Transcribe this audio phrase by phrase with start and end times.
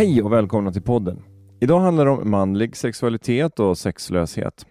[0.00, 1.22] Hej och välkomna till podden.
[1.60, 4.66] Idag handlar det om manlig sexualitet och sexlöshet.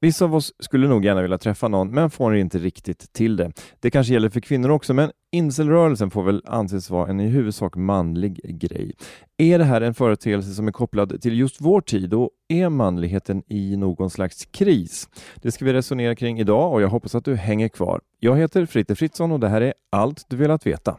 [0.00, 3.52] Vissa av oss skulle nog gärna vilja träffa någon, men får inte riktigt till det.
[3.80, 7.76] Det kanske gäller för kvinnor också, men incelrörelsen får väl anses vara en i huvudsak
[7.76, 8.92] manlig grej.
[9.36, 13.42] Är det här en företeelse som är kopplad till just vår tid och är manligheten
[13.48, 15.08] i någon slags kris?
[15.42, 18.00] Det ska vi resonera kring idag och jag hoppas att du hänger kvar.
[18.20, 20.96] Jag heter Fritte Fritzson och det här är Allt du velat veta.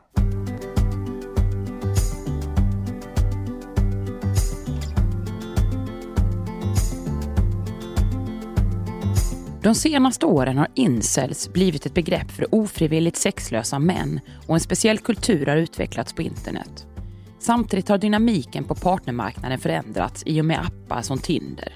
[9.61, 14.99] De senaste åren har incels blivit ett begrepp för ofrivilligt sexlösa män och en speciell
[14.99, 16.87] kultur har utvecklats på internet.
[17.39, 21.75] Samtidigt har dynamiken på partnermarknaden förändrats i och med appar som Tinder.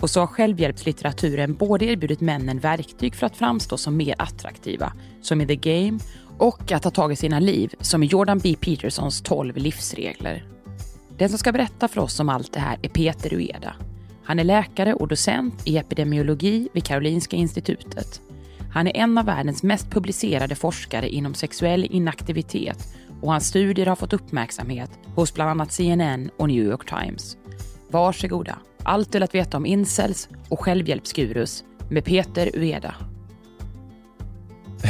[0.00, 4.92] Och så har självhjälpslitteraturen både erbjudit männen verktyg för att framstå som mer attraktiva,
[5.22, 5.98] som i The Game,
[6.38, 8.56] och att ta tag i sina liv, som i Jordan B.
[8.60, 10.44] Petersons 12 livsregler.
[11.18, 13.74] Den som ska berätta för oss om allt det här är Peter Ueda.
[14.30, 18.20] Han är läkare och docent i epidemiologi vid Karolinska institutet.
[18.72, 23.96] Han är en av världens mest publicerade forskare inom sexuell inaktivitet och hans studier har
[23.96, 27.36] fått uppmärksamhet hos bland annat CNN och New York Times.
[27.88, 28.58] Varsågoda.
[28.82, 32.94] Allt du vill att veta om incels och självhjälpsgurus med Peter Ueda.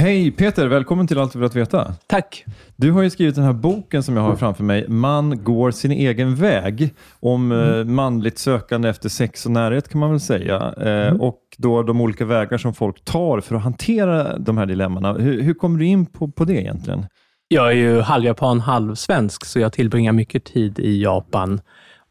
[0.01, 1.95] Hej Peter, välkommen till Allt du velat veta.
[2.07, 2.45] Tack.
[2.77, 5.93] Du har ju skrivit den här boken som jag har framför mig, Man går sin
[5.93, 10.75] egen väg, om eh, manligt sökande efter sex och närhet kan man väl säga.
[10.81, 15.13] Eh, Och då de olika vägar som folk tar för att hantera de här dilemmana.
[15.13, 17.07] Hur, hur kommer du in på, på det egentligen?
[17.49, 21.61] Jag är ju halvjapan, halvsvensk, så jag tillbringar mycket tid i Japan.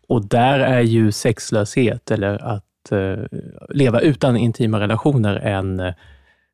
[0.07, 3.39] Och där är ju sexlöshet, eller att eh,
[3.69, 5.93] leva utan intima relationer, en, eh,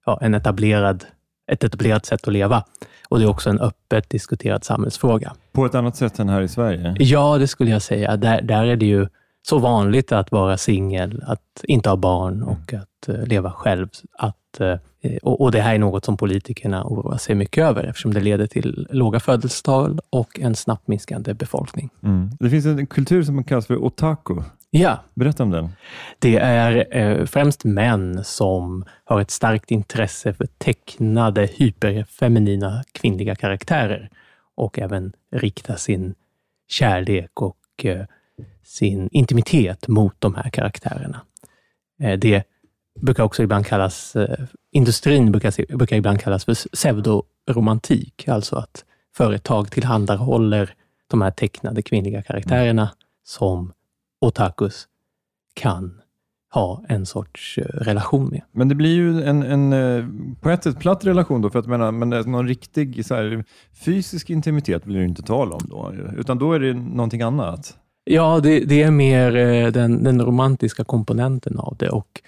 [0.05, 1.05] ja, en etablerad,
[1.51, 2.63] ett etablerat sätt att leva.
[3.09, 5.33] Och det är också en öppet diskuterad samhällsfråga.
[5.51, 6.95] På ett annat sätt än här i Sverige?
[6.99, 8.17] Ja, det skulle jag säga.
[8.17, 9.07] Där, där är det ju
[9.47, 13.87] så vanligt att vara singel, att inte ha barn och att eh, leva själv.
[14.17, 14.77] Att, eh,
[15.23, 18.47] och, och det här är något som politikerna oroar sig mycket över, eftersom det leder
[18.47, 21.89] till låga födelsetal och en snabbt minskande befolkning.
[22.03, 22.29] Mm.
[22.39, 24.35] Det finns en kultur som kallas för otaku.
[24.77, 25.69] Ja, Berätta om den.
[26.19, 34.09] det är eh, främst män som har ett starkt intresse för tecknade, hyperfeminina kvinnliga karaktärer
[34.55, 36.15] och även riktar sin
[36.67, 38.05] kärlek och eh,
[38.63, 41.21] sin intimitet mot de här karaktärerna.
[42.01, 42.43] Eh, det
[43.01, 49.71] brukar också ibland kallas, eh, industrin brukar, brukar ibland kallas för pseudoromantik, alltså att företag
[49.71, 50.73] tillhandahåller
[51.07, 52.89] de här tecknade kvinnliga karaktärerna
[53.23, 53.73] som
[54.21, 54.87] otakus
[55.53, 56.01] kan
[56.53, 58.41] ha en sorts eh, relation med.
[58.51, 60.05] Men det blir ju en, en eh,
[60.41, 63.43] på ett sätt platt relation då, för att menar, men någon riktig så här,
[63.85, 67.77] fysisk intimitet blir det inte tal om då, utan då är det någonting annat.
[68.03, 72.21] Ja, det, det är mer eh, den, den romantiska komponenten av det och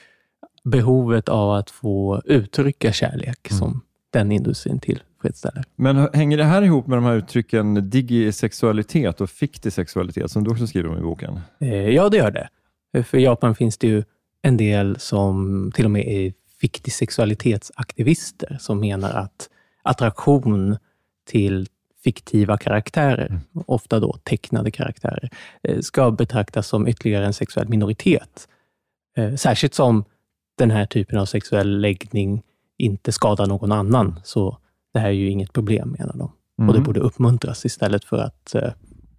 [0.63, 3.59] behovet av att få uttrycka kärlek Mm.
[3.59, 4.79] som den industrin
[5.21, 5.63] tillfredsställer.
[5.75, 10.67] Men hänger det här ihop med de här uttrycken digisexualitet och fiktisexualitet som du också
[10.67, 11.39] skriver om i boken?
[11.59, 12.49] Eh, Ja, det gör det.
[12.93, 14.03] Eh, För i Japan finns det ju
[14.41, 19.49] en del som till och med är fiktiv sexualitetsaktivister som menar att
[19.83, 20.77] attraktion
[21.29, 21.67] till
[22.03, 25.29] fiktiva karaktärer, ofta då tecknade karaktärer,
[25.63, 28.47] eh, ska betraktas som ytterligare en sexuell minoritet.
[29.35, 30.05] Särskilt som
[30.57, 32.43] den här typen av sexuell läggning
[32.77, 34.57] inte skadar någon annan, så
[34.97, 36.21] det här är ju inget problem, menar de.
[36.67, 36.83] Och det Mhm.
[36.83, 38.69] borde uppmuntras istället för att eh,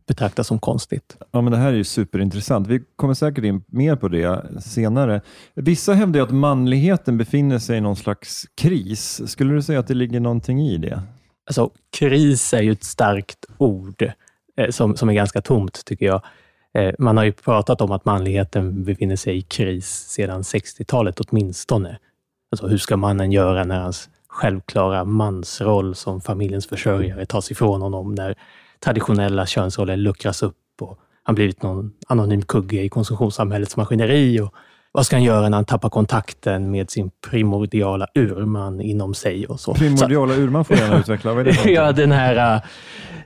[0.08, 1.16] betraktas som konstigt.
[1.30, 2.66] Ja, men det här är ju superintressant.
[2.66, 5.20] Vi kommer säkert in mer på det senare.
[5.54, 9.30] Vissa hävdar att manligheten befinner sig i någon slags kris.
[9.30, 11.02] Skulle du säga att det ligger någonting i det?
[11.46, 14.12] Alltså, kris är ju ett starkt ord
[14.56, 16.22] eh, som, som är ganska tomt, tycker jag.
[16.74, 21.98] Eh, man har ju pratat om att manligheten befinner sig i kris sedan 60-talet åtminstone.
[22.52, 28.14] Alltså, hur ska mannen göra när hans självklara mansroll som familjens försörjare tas ifrån honom,
[28.14, 28.34] när
[28.84, 34.40] traditionella könsroller luckras upp och han blivit någon anonym kugge i konsumtionssamhällets maskineri.
[34.40, 34.54] Och
[34.92, 39.46] vad ska han göra när han tappar kontakten med sin primordiala urman inom sig?
[39.46, 39.74] och så.
[39.74, 41.34] så Primordiala urman får gärna utveckla.
[41.34, 42.54] Vad är det ja, den här...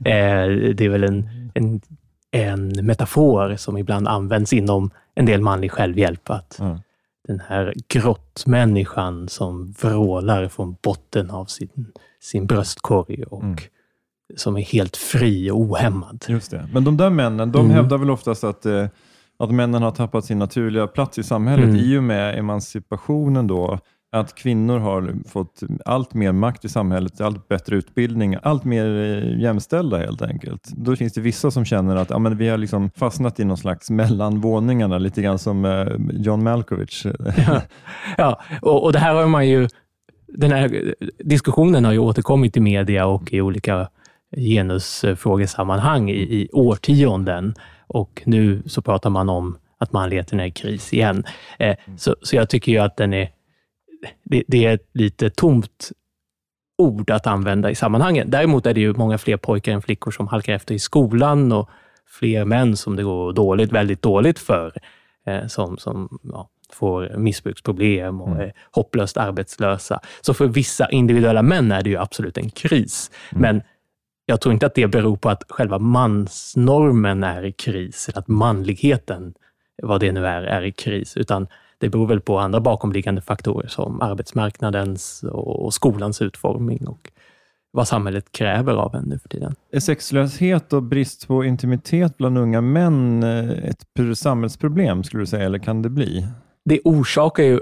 [0.04, 1.80] Eh, det är väl en, en,
[2.30, 6.30] en metafor som ibland används inom en del manlig självhjälp.
[6.30, 6.78] Att Ja.
[7.28, 11.86] Den här grottmänniskan som vrålar från botten av sin,
[12.20, 13.56] sin bröstkorg och Mm.
[14.36, 16.24] som är helt fri och ohämmad.
[16.28, 16.68] Just det.
[16.72, 17.76] Men de där männen, de Mm.
[17.76, 18.86] hävdar väl oftast att, eh,
[19.38, 21.76] att männen har tappat sin naturliga plats i samhället Mm.
[21.76, 23.78] i och med emancipationen då.
[24.14, 29.40] Att kvinnor har fått allt mer makt i samhället, allt bättre utbildning, allt mer eh,
[29.40, 30.68] jämställda helt enkelt.
[30.76, 33.56] Då finns det vissa som känner att ja, men vi har liksom fastnat i någon
[33.56, 37.06] slags mellanvåningarna, lite grann som eh, John Malkovich.
[38.16, 39.68] Ja, och, och det här har man ju...
[40.28, 43.88] Den här diskussionen har ju återkommit i media och i olika
[44.36, 47.54] genusfrågesammanhang i, i årtionden.
[47.86, 51.24] Och nu så pratar man om att manligheten är i kris igen.
[51.58, 53.28] Eh, så, så jag tycker ju att den är...
[54.24, 55.92] Det, det är ett lite tomt
[56.78, 58.30] ord att använda i sammanhanget.
[58.30, 61.70] Däremot är det ju många fler pojkar än flickor som halkar efter i skolan och
[62.06, 64.72] fler män som det går dåligt, väldigt dåligt för,
[65.26, 70.00] eh, som, som ja, får missbruksproblem och är hopplöst arbetslösa.
[70.20, 73.10] Så för vissa individuella män är det ju absolut en kris.
[73.30, 73.62] Men
[74.26, 78.28] jag tror inte att det beror på att själva mansnormen är i kris, eller att
[78.28, 79.34] manligheten,
[79.82, 81.46] vad det nu är, är i kris, utan
[81.82, 87.10] det beror väl på andra bakomliggande faktorer som arbetsmarknadens och skolans utformning och
[87.70, 89.54] vad samhället kräver av en nu för tiden.
[89.72, 95.44] Är sexlöshet och brist på intimitet bland unga män eh, ett samhällsproblem, skulle du säga,
[95.44, 96.26] eller kan det bli?
[96.64, 97.60] Det orsakar ju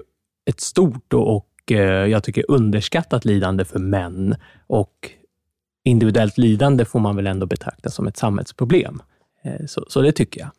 [0.51, 4.35] ett stort och, och eh, jag tycker underskattat lidande för män
[4.67, 5.11] och
[5.85, 9.03] individuellt lidande får man väl ändå betrakta som ett samhällsproblem.
[9.45, 10.51] Eh, Så, så det tycker jag.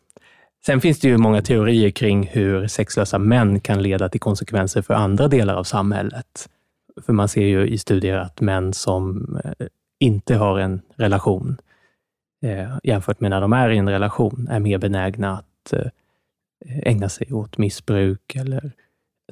[0.66, 4.94] Sen finns det ju många teorier kring hur sexlösa män kan leda till konsekvenser för
[4.94, 6.48] andra delar av samhället.
[7.06, 9.66] För man ser ju i studier att män som eh,
[10.00, 11.56] inte har en relation
[12.44, 15.90] eh, jämfört med när de är i en relation är mer benägna att eh,
[16.82, 18.72] ägna sig åt missbruk eller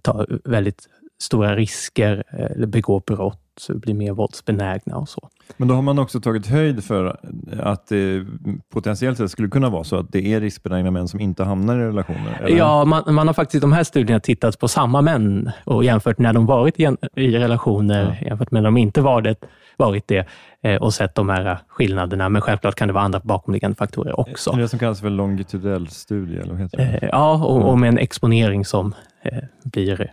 [0.03, 0.89] ta väldigt
[1.23, 5.29] stora risker eller begå brott, bli mer våldsbenägna och så.
[5.57, 7.21] Men då har man också tagit höjd för
[7.63, 8.27] att det
[8.73, 11.83] potentiellt sett skulle kunna vara så att det är riskbenägna män som inte hamnar i
[11.83, 12.41] relationer?
[12.41, 12.57] eller?
[12.57, 16.19] Ja, man, man har faktiskt i de här studierna tittat på samma män och jämfört
[16.19, 19.45] när de varit i, i relationer jämfört med när de inte varit,
[19.77, 20.27] varit det
[20.63, 22.29] eh, och sett de här skillnaderna.
[22.29, 24.51] Men självklart kan det vara andra bakomliggande faktorer också.
[24.51, 26.37] Är det som kallas för longitudell studie?
[26.37, 26.85] Eller vad heter det?
[26.85, 30.11] Eh, Ja, och, och med en exponering som eh, blir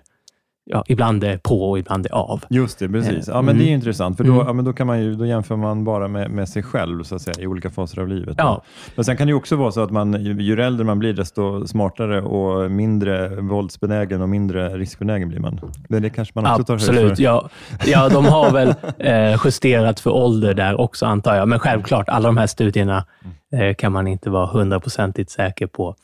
[0.69, 2.43] ja, ibland är på och ibland är av.
[2.50, 3.27] Just det, precis.
[3.27, 3.74] Eh, Ja, men det är mm.
[3.75, 4.47] intressant, för då, Mm.
[4.47, 7.15] ja, men då, kan man ju, då jämför man bara med, med sig själv så
[7.15, 8.36] att säga, i olika faser av livet.
[8.38, 8.62] Ja.
[8.95, 11.13] Men sen kan det ju också vara så att man, ju, ju äldre man blir,
[11.13, 15.59] desto smartare och mindre våldsbenägen och mindre riskbenägen blir man.
[15.89, 17.15] Men det kanske man också tar höjd Absolut.
[17.15, 17.24] för.
[17.24, 17.50] Ja,
[17.86, 21.47] ja, de har väl eh, justerat för ålder där också, antar jag.
[21.47, 23.05] Men självklart, alla de här studierna
[23.53, 25.95] eh, kan man inte vara hundraprocentigt säker på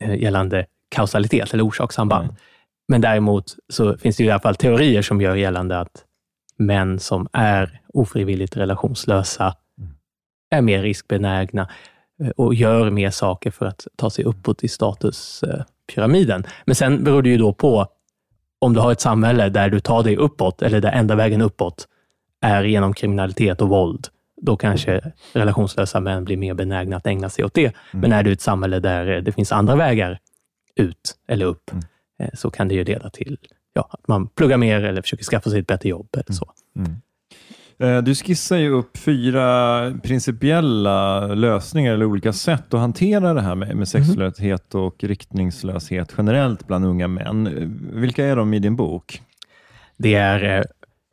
[0.00, 2.28] eh, gällande kausalitet eller orsakssamband.
[2.88, 6.04] Men däremot så finns det i alla fall teorier som gör gällande att
[6.56, 9.54] män som är ofrivilligt relationslösa
[10.50, 11.68] är mer riskbenägna
[12.22, 16.44] eh, och gör mer saker för att ta sig uppåt i statuspyramiden.
[16.64, 17.86] Men sen beror det ju då på
[18.58, 21.88] om du har ett samhälle där du tar dig uppåt, eller där enda vägen uppåt
[22.40, 24.08] är genom kriminalitet och våld,
[24.42, 27.74] då kanske relationslösa män blir mer benägna att ägna sig åt det.
[27.90, 30.18] Men är du ett samhälle där det finns andra vägar
[30.76, 31.78] ut eller upp, eh,
[32.34, 33.38] så kan det ju leda till
[33.72, 36.08] ja, att man pluggar mer eller försöker skaffa sig ett bättre jobb.
[36.12, 36.52] Eller så.
[37.78, 43.54] Eh, Du skissar ju upp fyra principiella lösningar eller olika sätt att hantera det här
[43.54, 47.46] med, med sexlöshet och riktningslöshet generellt bland unga män.
[47.46, 47.68] Eh,
[48.00, 49.22] Vilka är de i din bok?
[49.96, 50.64] Det är eh,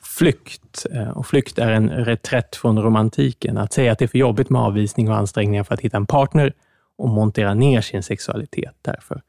[0.03, 3.58] flykt eh, och flykt är en reträtt från romantiken.
[3.58, 6.05] Att säga att det är för jobbigt med avvisning och ansträngningar för att hitta en
[6.05, 6.53] partner
[6.98, 9.22] och montera ner sin sexualitet därför.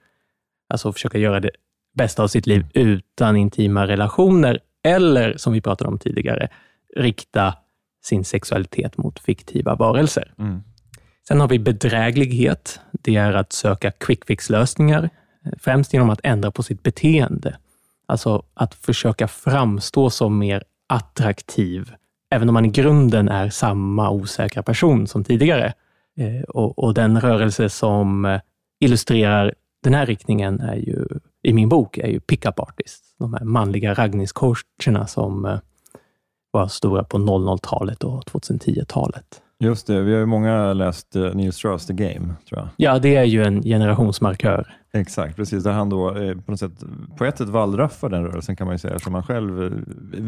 [0.69, 1.50] Alltså försöka göra det
[1.94, 6.49] bästa av sitt liv utan intima relationer eller, som vi pratade om tidigare,
[6.96, 7.54] rikta
[8.04, 10.34] sin sexualitet mot fiktiva varelser.
[11.28, 12.80] Sen har vi bedräglighet.
[12.92, 15.11] Det är att söka quick fix-lösningar,
[15.58, 17.56] främst genom att ändra på sitt beteende.
[18.06, 21.92] Alltså att försöka framstå som mer attraktiv,
[22.30, 25.72] även om man i grunden är samma osäkra person som tidigare.
[26.18, 28.40] Eh, och, och den rörelse som eh,
[28.80, 31.06] illustrerar den här riktningen är ju,
[31.42, 33.14] i min bok, är ju pickup artists.
[33.18, 35.58] De här manliga raggningscoacherna som eh,
[36.50, 39.25] var stora på 00-talet och 2010-talet.
[39.58, 42.68] Just det, vi har ju många läst eh, Neil Strauss The Game, tror jag.
[42.76, 44.75] Ja, det är ju en generationsmarkör.
[44.92, 45.64] Exakt, precis.
[45.64, 46.72] Där han då eh, på, något sätt,
[47.18, 49.62] på ett sätt wallraffar den rörelsen kan man ju säga, som han själv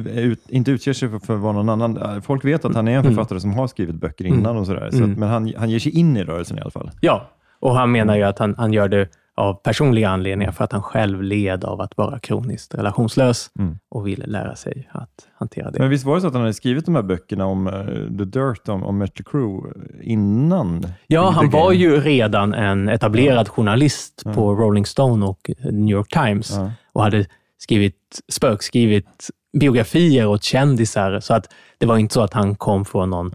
[0.09, 2.23] eh, ut, inte utger sig för, för vara någon annan.
[2.23, 3.14] Folk vet att han är en Mm.
[3.14, 5.12] författare som har skrivit böcker innan och sådär, så Mm.
[5.12, 6.90] att, men han, han ger sig in i rörelsen i alla fall.
[7.00, 7.26] Ja,
[7.61, 10.83] och han menar ju att han, han gör det av personliga anledningar för att han
[10.83, 13.79] själv led av att vara kroniskt relationslös Mm.
[13.91, 15.79] och ville lära sig att hantera det.
[15.79, 17.73] Men visst var det så att han hade skrivit de här böckerna om eh,
[18.19, 19.73] The Dirt, om, om Mötley Crüe
[20.03, 20.87] innan?
[21.07, 24.33] Ja, han var ju redan en etablerad journalist Ja.
[24.33, 26.71] på Rolling Stone och New York Times Ja.
[26.93, 27.26] och hade
[27.59, 31.21] skrivit, spökskrivit biografier åt kändisar.
[31.21, 33.35] Så att det var inte så att han kom från någon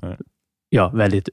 [0.69, 1.29] ja, väldigt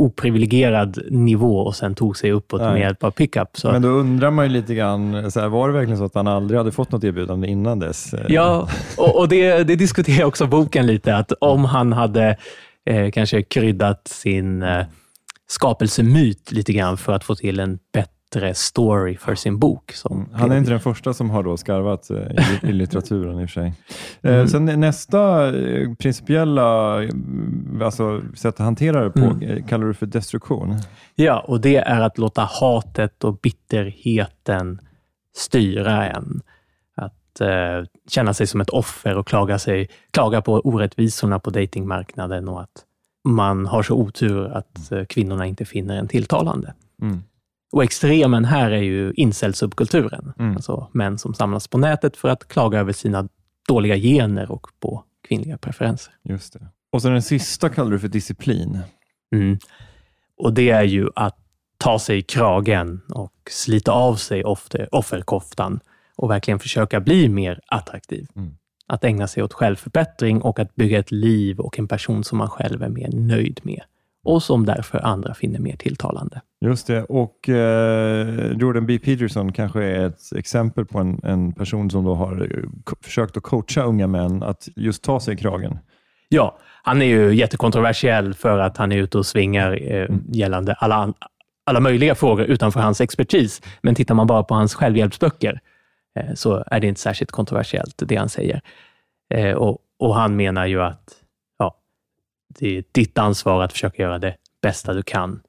[0.00, 2.72] oprivilegierad nivå och sen tog sig uppåt Nej.
[2.72, 3.48] med hjälp av pickup.
[3.52, 3.72] Så.
[3.72, 6.26] Men då undrar man ju lite grann, så här, var det verkligen så att han
[6.26, 8.14] aldrig hade fått något erbjudande innan dess?
[8.28, 12.36] Ja, och, och det, det diskuterar också boken lite, att om han hade
[12.86, 14.84] eh, kanske kryddat sin eh,
[15.48, 18.19] skapelsemyt lite grann för att få till en bättre
[18.54, 19.92] story för sin bok.
[19.92, 23.44] Som Han är inte den första som har då skarvat eh, i, i litteraturen i
[23.44, 23.74] och för sig.
[24.22, 24.48] Eh, Mm.
[24.48, 26.96] Sen nästa eh, principiella
[27.82, 29.62] alltså, sätt att hantera det på Mm.
[29.66, 30.76] kallar du för destruktion.
[31.14, 34.80] Ja, och det är att låta hatet och bitterheten
[35.36, 36.40] styra en.
[36.96, 42.48] Att eh, känna sig som ett offer och klaga, sig, klaga på orättvisorna på datingmarknaden
[42.48, 42.84] och att
[43.24, 46.74] man har så otur att kvinnorna inte finner en tilltalande.
[47.02, 47.22] Mm.
[47.72, 50.32] Och extremen här är ju incel-subkulturen.
[50.38, 50.56] Mm.
[50.56, 53.28] Alltså män som samlas på nätet för att klaga över sina
[53.68, 56.14] dåliga gener och på kvinnliga preferenser.
[56.22, 56.66] Just det.
[56.92, 58.78] Och sen den sista kallar du för disciplin.
[59.34, 59.58] Mm.
[60.36, 61.36] Och det är ju att
[61.78, 65.80] ta sig i kragen och slita av sig offer, offerkoftan
[66.16, 68.26] och verkligen försöka bli mer attraktiv.
[68.36, 68.56] Mm.
[68.86, 72.48] Att ägna sig åt självförbättring och att bygga ett liv och en person som man
[72.48, 73.82] själv är mer nöjd med
[74.24, 76.40] och som därför andra finner mer tilltalande.
[76.60, 77.04] Just det.
[77.04, 78.98] Och eh, Jordan B.
[78.98, 83.42] Peterson kanske är ett exempel på en, en person som då har eh, försökt att
[83.42, 85.78] coacha unga män att just ta sig i kragen.
[86.28, 91.14] Ja, han är ju jättekontroversiell för att han är ute och svingar eh, gällande alla,
[91.66, 93.62] alla möjliga frågor utanför hans expertis.
[93.82, 95.60] Men tittar man bara på hans självhjälpsböcker
[96.18, 98.60] eh, så är det inte särskilt kontroversiellt, det han säger.
[99.34, 101.19] Eh, och, och han menar ju att
[102.58, 105.40] det är ditt ansvar att försöka göra det bästa du kan.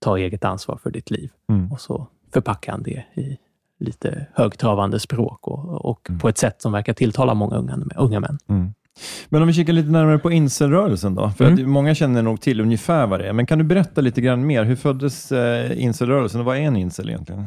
[0.00, 1.30] Ta eget ansvar för ditt liv.
[1.50, 1.72] Mm.
[1.72, 3.36] Och så förpackar han det i
[3.80, 8.38] lite högtravande språk och, och på ett sätt som verkar tilltala många unga, unga män.
[9.28, 11.30] Men om vi kikar lite närmare på incelrörelsen då?
[11.30, 11.70] För Mm.
[11.70, 14.64] många känner nog till ungefär vad det är, men kan du berätta lite grann mer?
[14.64, 17.46] Hur föddes eh, incelrörelsen och vad är en incel egentligen?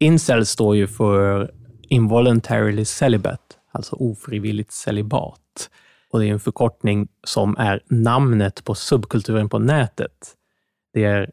[0.00, 1.50] Incel står ju för
[1.88, 5.70] involuntarily celibate, alltså ofrivilligt celibat.
[6.12, 10.36] Och det är en förkortning som är namnet på subkulturen på nätet.
[10.92, 11.30] Det är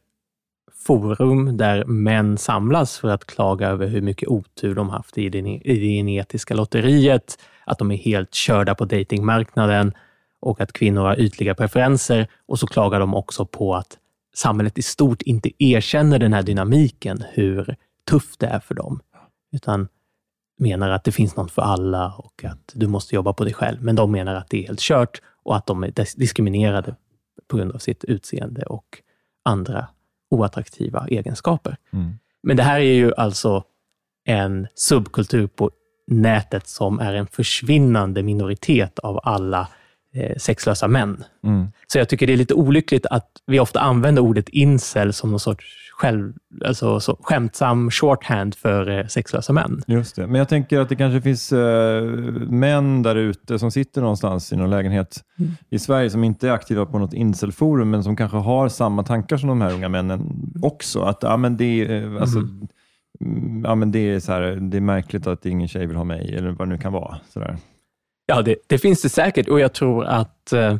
[0.85, 5.41] forum där män samlas för att klaga över hur mycket otur de haft i det,
[5.63, 9.93] genetiska lotteriet, att de är helt körda på datingmarknaden
[10.39, 12.27] och att kvinnor har ytliga preferenser.
[12.45, 13.97] Och så klagar de också på att
[14.35, 17.75] samhället i stort inte erkänner den här dynamiken, hur
[18.09, 18.99] tufft det är för dem,
[19.51, 19.87] utan
[20.59, 23.83] menar att det finns något för alla och att du måste jobba på dig själv.
[23.83, 26.95] Men de menar att det är helt kört och att de är dis- diskriminerade
[27.47, 28.85] på grund av sitt utseende och
[29.45, 29.87] andra
[30.31, 31.77] oattraktiva egenskaper.
[32.43, 33.63] Men det här är ju alltså
[34.25, 35.71] en subkultur på
[36.07, 39.67] nätet som är en försvinnande minoritet av alla
[40.37, 41.23] sexlösa män.
[41.43, 41.67] Mm.
[41.87, 45.39] Så jag tycker det är lite olyckligt att vi ofta använder ordet incel som någon
[45.39, 46.33] sorts själv,
[46.65, 49.81] alltså, så skämtsam shorthand för eh, sexlösa män.
[49.87, 50.27] Just det.
[50.27, 52.03] Men jag tänker att det kanske finns eh,
[52.49, 55.51] män där ute som sitter någonstans i någon lägenhet Mm.
[55.69, 59.37] i Sverige som inte är aktiva på något incelforum, men som kanske har samma tankar
[59.37, 61.01] som de här unga männen också.
[61.01, 64.81] Att ja, men det, eh, alltså, mm, ja, men det, är så här, det är
[64.81, 67.17] märkligt att ingen tjej vill ha mig, eller vad det nu kan vara.
[67.33, 67.57] Så där.
[68.29, 70.77] Ja, det, det finns det säkert och jag tror att, eh,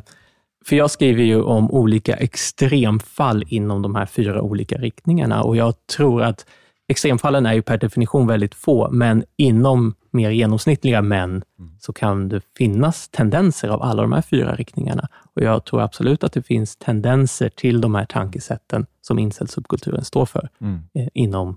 [0.66, 5.74] för jag skriver ju om olika extremfall inom de här fyra olika riktningarna och jag
[5.96, 6.46] tror att
[6.88, 11.42] extremfallen är ju per definition väldigt få, men inom mer genomsnittliga män
[11.80, 15.08] så kan det finnas tendenser av alla de här fyra riktningarna.
[15.34, 20.26] Och jag tror absolut att det finns tendenser till de här tankesätten som incel-subkulturen står
[20.26, 20.80] för Mm.
[20.94, 21.56] eh, inom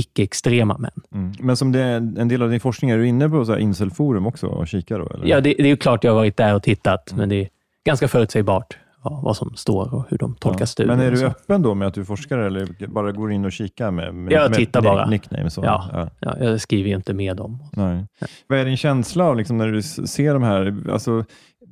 [0.00, 0.90] icke-extrema män.
[1.14, 1.32] Mm.
[1.40, 4.26] Men som det en del av din forskning, är du inne på så här incelforum
[4.26, 4.98] också och kikar?
[4.98, 5.26] Då, eller?
[5.26, 7.48] Ja, det, det är ju klart jag har varit där och tittat, men det är
[7.84, 10.96] ganska förutsägbart vad, vad som står och hur de tolkar studier.
[10.96, 13.52] Men är och du öppen då med att du forskar eller bara går in och
[13.52, 15.08] kikar med, med Jag med tittar bara.
[15.08, 15.50] nickname?
[15.50, 15.64] Så?
[15.64, 16.08] Ja.
[16.20, 17.58] Ja, jag skriver ju inte med dem.
[17.72, 18.06] Nej.
[18.46, 20.76] Vad är din känsla av liksom, när du ser de här?
[20.92, 21.24] Alltså,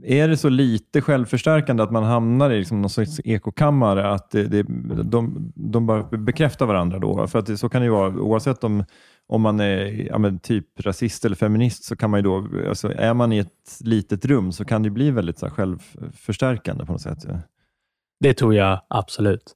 [0.04, 4.44] är det så lite självförstärkande att man hamnar i liksom någon sorts ekokammare, att det,
[4.44, 4.62] det,
[5.02, 7.26] de, de bara bekräftar varandra då?
[7.26, 8.84] För att det, så kan det ju vara, oavsett om,
[9.26, 12.92] om man är ja, men typ rasist eller feminist, så kan man ju då, alltså,
[12.92, 16.92] är man i ett litet rum så kan det bli väldigt så här, självförstärkande på
[16.92, 17.18] något sätt.
[17.28, 17.40] Ja.
[18.20, 19.54] Det tror jag absolut.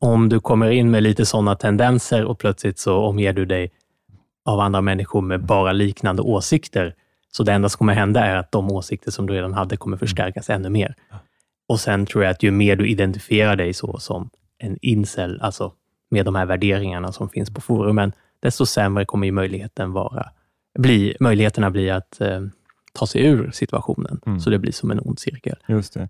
[0.00, 3.72] Om du kommer in med lite sådana tendenser och plötsligt så omger du dig
[4.44, 6.94] av andra människor med bara liknande åsikter,
[7.30, 9.96] så det enda som kommer hända är att de åsikter som du redan hade kommer
[9.96, 10.94] förstärkas ännu mer.
[11.68, 15.72] Och sen tror jag att ju mer du identifierar dig så som en incel, alltså
[16.10, 20.26] med de här värderingarna som finns på forumen, desto sämre kommer ju möjligheten vara,
[20.78, 22.40] bli, möjligheterna bli att eh,
[22.92, 24.40] ta sig ur situationen.
[24.40, 25.56] Så det blir som en ond cirkel.
[25.68, 26.08] Just det.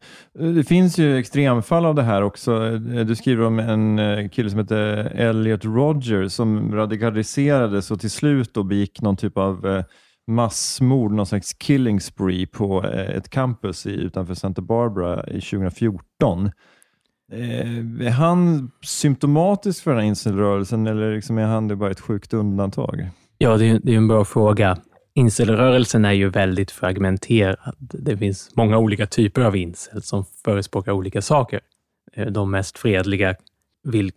[0.55, 2.79] Det finns ju extremfall av det här också.
[2.79, 8.55] Du skriver om en eh, kille som heter Elliot Rogers som radikaliserades och till slut
[8.55, 9.85] då begick någon typ av eh,
[10.27, 16.51] massmord, någon slags killing spree på eh, ett campus i, utanför Santa Barbara i 2014.
[17.33, 22.01] Eh, Är han symptomatisk för den här incelrörelsen eller liksom är han det bara ett
[22.01, 23.09] sjukt undantag?
[23.39, 24.79] Ja, det är, det är en bra fråga.
[25.15, 27.77] Incelrörelsen är ju väldigt fragmenterad.
[27.79, 31.61] Det finns många olika typer av incel som förespråkar olika saker.
[32.13, 33.35] Eh, de mest fredliga
[33.83, 34.13] vill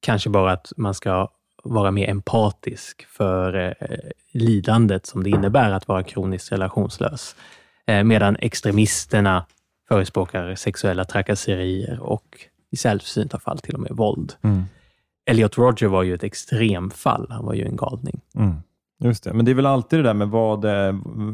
[0.00, 1.28] kanske bara att man ska
[1.64, 3.96] vara mer empatisk för eh,
[4.32, 7.36] lidandet som det innebär att vara kroniskt relationslös.
[7.86, 9.46] Eh, Medan extremisterna
[9.88, 12.24] förespråkar sexuella trakasserier och
[12.70, 14.32] i sällsynta fall till och med våld.
[15.26, 17.26] Elliot Roger var ju ett extremfall.
[17.30, 18.20] Han var ju en galning.
[18.34, 18.54] Mm.
[19.04, 20.64] Just det, men det är väl alltid det där med vad,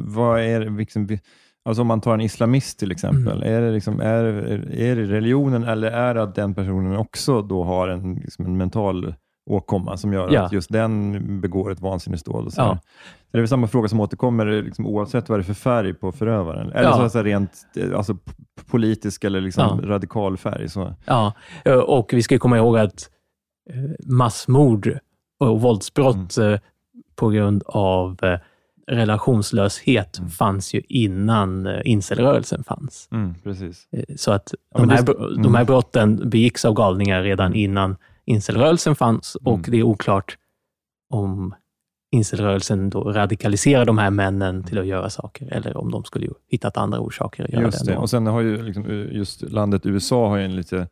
[0.05, 1.19] vad är liksom,
[1.65, 4.25] alltså om man tar en islamist till exempel, är, det liksom, är,
[4.73, 8.57] är det religionen eller är det att den personen också då har en, liksom en
[8.57, 9.15] mental
[9.47, 10.43] åkomma som gör Ja.
[10.43, 12.47] att just den begår ett vansinnesdåd?
[12.47, 12.79] och så Ja.
[13.33, 16.13] Det är väl samma fråga som återkommer liksom, oavsett vad det är för färg på
[16.13, 16.73] förövaren?
[16.73, 16.97] Eller Ja.
[16.97, 18.17] så, så rent eh, alltså,
[18.71, 19.89] politisk eller liksom Ja.
[19.89, 20.69] radikal färg?
[20.69, 20.95] Så.
[21.05, 21.33] Ja,
[21.65, 23.11] eh, och vi ska komma ihåg att
[23.71, 24.99] eh, massmord
[25.41, 26.59] och våldsbrott Mm.
[27.17, 28.17] på grund av
[28.87, 30.31] relationslöshet Mm.
[30.31, 33.09] fanns ju innan incelrörelsen fanns.
[33.13, 33.89] Mm, precis.
[34.17, 35.43] Så att Ja, de, här, det- mm.
[35.43, 39.63] de här brotten begicks av galningar redan innan incelrörelsen fanns och Mm.
[39.71, 40.37] det är oklart
[41.15, 41.55] om
[42.13, 46.33] incelrörelsen då radikaliserar de här männen till att göra saker eller om de skulle ju
[46.49, 47.97] hittat andra orsaker att göra Just det.
[47.97, 50.89] Och sen har ju liksom, eh, just landet USA har en lite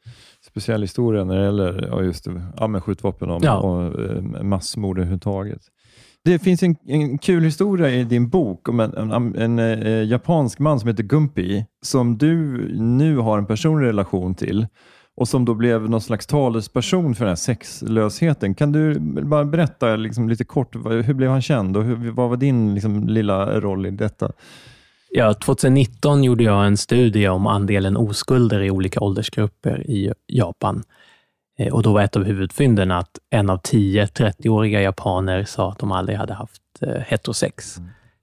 [0.46, 3.56] speciell historia när det gäller just, ja, med skjutvapen och, Ja.
[3.58, 5.60] och eh, massmord överhuvudtaget.
[6.24, 10.58] Det finns en, en kul historia i din bok om en, en, en, eh, japansk
[10.58, 12.32] man som heter Gumpi, som du
[12.78, 14.66] nu har en personlig relation till
[15.18, 18.54] och som då blev någon slags talesperson för den här sexlösheten.
[18.54, 22.36] Kan du bara berätta liksom, lite kort, hur blev han känd och hur, vad var
[22.36, 24.32] din liksom, lilla roll i detta?
[25.10, 30.82] Ja, 2019 gjorde jag en studie om andelen oskulder i olika åldersgrupper i Japan.
[31.58, 35.78] Eh, Och då var ett av huvudfynden att en av tio 30-åriga japaner sa att
[35.78, 37.76] de aldrig hade haft eh, heterosex.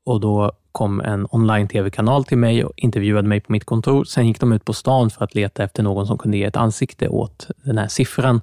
[0.06, 4.04] Och då kom en online-tv-kanal till mig och intervjuade mig på mitt kontor.
[4.04, 6.56] Sen gick de ut på stan för att leta efter någon som kunde ge ett
[6.56, 8.42] ansikte åt den här siffran.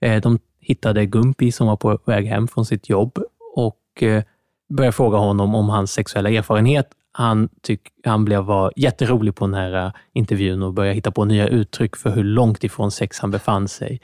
[0.00, 3.18] Eh, de hittade Gumpi som var på väg hem från sitt jobb
[3.54, 4.22] och eh,
[4.68, 6.88] började fråga honom om hans sexuella erfarenhet.
[7.12, 11.24] Han, tyck, han blev, var jätterolig på den här eh, intervjun och började hitta på
[11.24, 14.00] nya uttryck för hur långt ifrån sex han befann sig.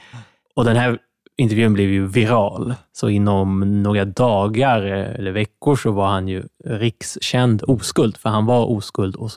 [0.54, 0.98] Och den här
[1.40, 7.62] intervjun blev ju viral, så inom några dagar eller veckor så var han ju rikskänd
[7.66, 9.30] oskuld, för han var oskuld och,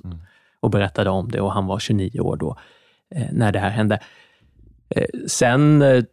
[0.60, 2.58] och berättade om det och han var 29 år då
[3.16, 4.00] eh, när det här hände.
[4.89, 6.04] Eh, sen eh,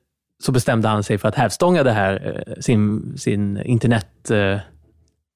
[0.43, 4.59] så bestämde han sig för att hävstånga det här, eh, sin, sin internet, eh,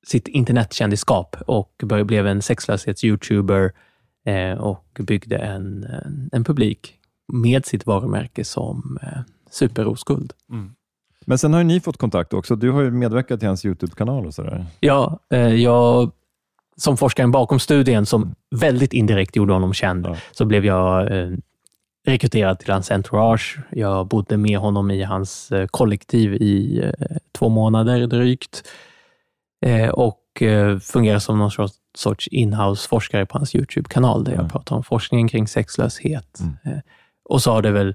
[0.07, 3.71] sitt internetkändisskap och blev en sexlöshets-youtuber
[4.27, 5.87] eh, och byggde en,
[6.33, 6.95] en publik
[7.33, 8.99] med sitt varumärke som
[9.55, 10.33] superoskuld.
[10.51, 10.75] Mm.
[11.27, 12.57] Men sen har ju ni fått kontakt också.
[12.57, 14.67] Du har ju medverkat i hans YouTube-kanal och sådär.
[14.81, 15.19] Ja,
[15.57, 16.12] jag
[16.77, 20.17] som forskaren bakom studien, som väldigt indirekt gjorde honom känd, ja.
[20.33, 21.09] så blev jag
[22.05, 23.59] rekryterad till hans entourage.
[23.71, 28.69] Jag bodde med honom i hans eh, kollektiv i eh, två månader drygt
[29.67, 30.21] eh, och
[30.81, 31.51] fungerar som någon
[31.97, 34.51] sorts inhouse-forskare på hans YouTube-kanal, där jag mm.
[34.51, 36.40] pratar om forskningen kring sexlöshet.
[36.40, 36.81] Mm.
[37.25, 37.95] Och så har det väl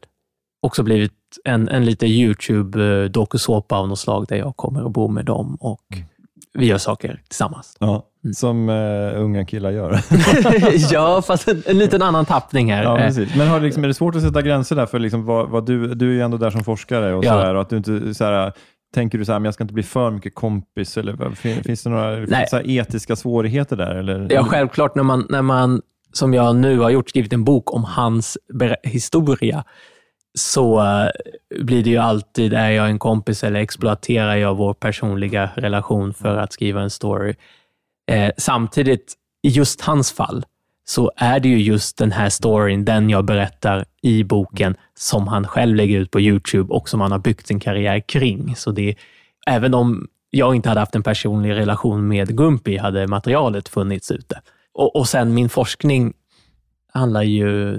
[0.62, 1.13] också blivit
[1.45, 5.85] en, en lite YouTube-dokusåpa av något slag, där jag kommer och bor med dem och
[5.93, 6.05] mm.
[6.53, 7.77] vi gör saker tillsammans.
[7.79, 8.05] Ja.
[8.23, 8.33] Mm.
[8.33, 9.99] Som uh, unga killar gör.
[10.91, 12.83] ja, fast en, en liten annan tappning här.
[12.83, 13.35] Ja, precis.
[13.35, 14.85] Men har, liksom, är det svårt att sätta gränser där?
[14.85, 17.31] För liksom, vad, vad du, du är ju ändå där som forskare och, ja.
[17.31, 18.53] sådär, och att du inte sådär,
[18.93, 20.97] Tänker du så här, men jag ska inte bli för mycket kompis?
[20.97, 23.95] Eller, finns det några finns det etiska svårigheter där?
[23.95, 24.27] Eller?
[24.31, 24.95] Ja, självklart.
[24.95, 25.81] När man, när man,
[26.13, 28.37] som jag nu har gjort, skrivit en bok om hans
[28.83, 29.63] historia,
[30.39, 31.10] så eh,
[31.63, 36.38] blir det ju alltid, är jag en kompis eller exploaterar jag vår personliga relation för
[36.38, 37.36] att skriva en story?
[38.12, 40.45] Eh, samtidigt, i just hans fall,
[40.86, 45.47] så är det ju just den här storyn, den jag berättar i boken, som han
[45.47, 48.56] själv lägger ut på YouTube och som han har byggt sin karriär kring.
[48.56, 48.95] Så det,
[49.47, 54.41] även om jag inte hade haft en personlig relation med Gumpi hade materialet funnits ute.
[54.73, 56.13] Och, och sen min forskning
[56.93, 57.78] handlar ju,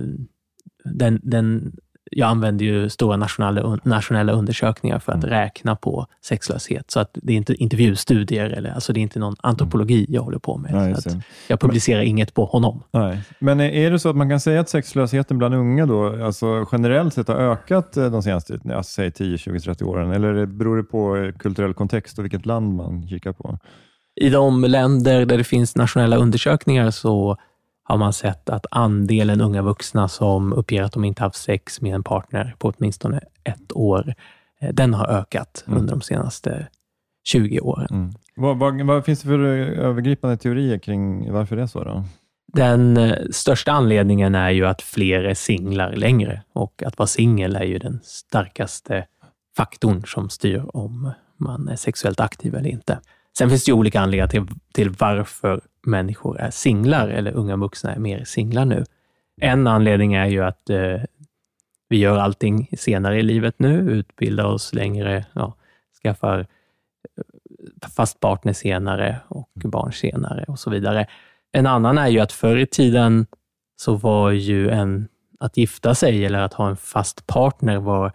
[0.85, 1.77] den, den
[2.11, 5.31] jag använder ju stora nationella, nationella undersökningar för att mm.
[5.31, 6.91] räkna på sexlöshet.
[6.91, 10.39] Så att det är inte intervjustudier, eller, alltså det är inte någon antropologi jag håller
[10.39, 10.75] på med.
[10.75, 12.83] Nej, jag publicerar Men, inget på honom.
[12.91, 13.21] Nej.
[13.39, 17.15] Men är det så att man kan säga att sexlösheten bland unga då, alltså generellt
[17.15, 20.13] sett har ökat eh, de senaste alltså, säg 10, 20, 30 åren?
[20.13, 23.59] Eller beror det på kulturell kontext och vilket land man kikar på?
[24.21, 27.37] I de länder där det finns nationella undersökningar så
[27.91, 31.95] har man sett att andelen unga vuxna som uppger att de inte haft sex med
[31.95, 34.15] en partner på åtminstone ett år,
[34.61, 35.79] eh, den har ökat mm.
[35.79, 36.67] under de senaste
[37.25, 37.89] 20 åren.
[37.91, 38.11] Mm.
[38.37, 41.85] Vad, vad, vad, finns det för övergripande teorier kring varför det är så?
[41.85, 42.05] Då?
[42.53, 47.57] Den eh, största anledningen är ju att fler är singlar längre och att vara singel
[47.57, 49.07] är ju den starkaste
[49.57, 52.99] faktorn som styr om man är sexuellt aktiv eller inte.
[53.39, 57.95] Sen finns det ju olika anledningar till, till varför människor är singlar eller unga vuxna
[57.95, 58.85] är mer singlar nu.
[59.41, 61.01] En anledning är ju att eh,
[61.89, 65.55] vi gör allting senare i livet nu, utbildar oss längre, ja,
[66.03, 71.07] skaffar eh, fast partner senare och barn senare och så vidare.
[71.53, 73.27] En annan är ju att förr i tiden
[73.77, 75.09] så var ju en,
[75.41, 78.13] att gifta sig eller att ha en fast partner var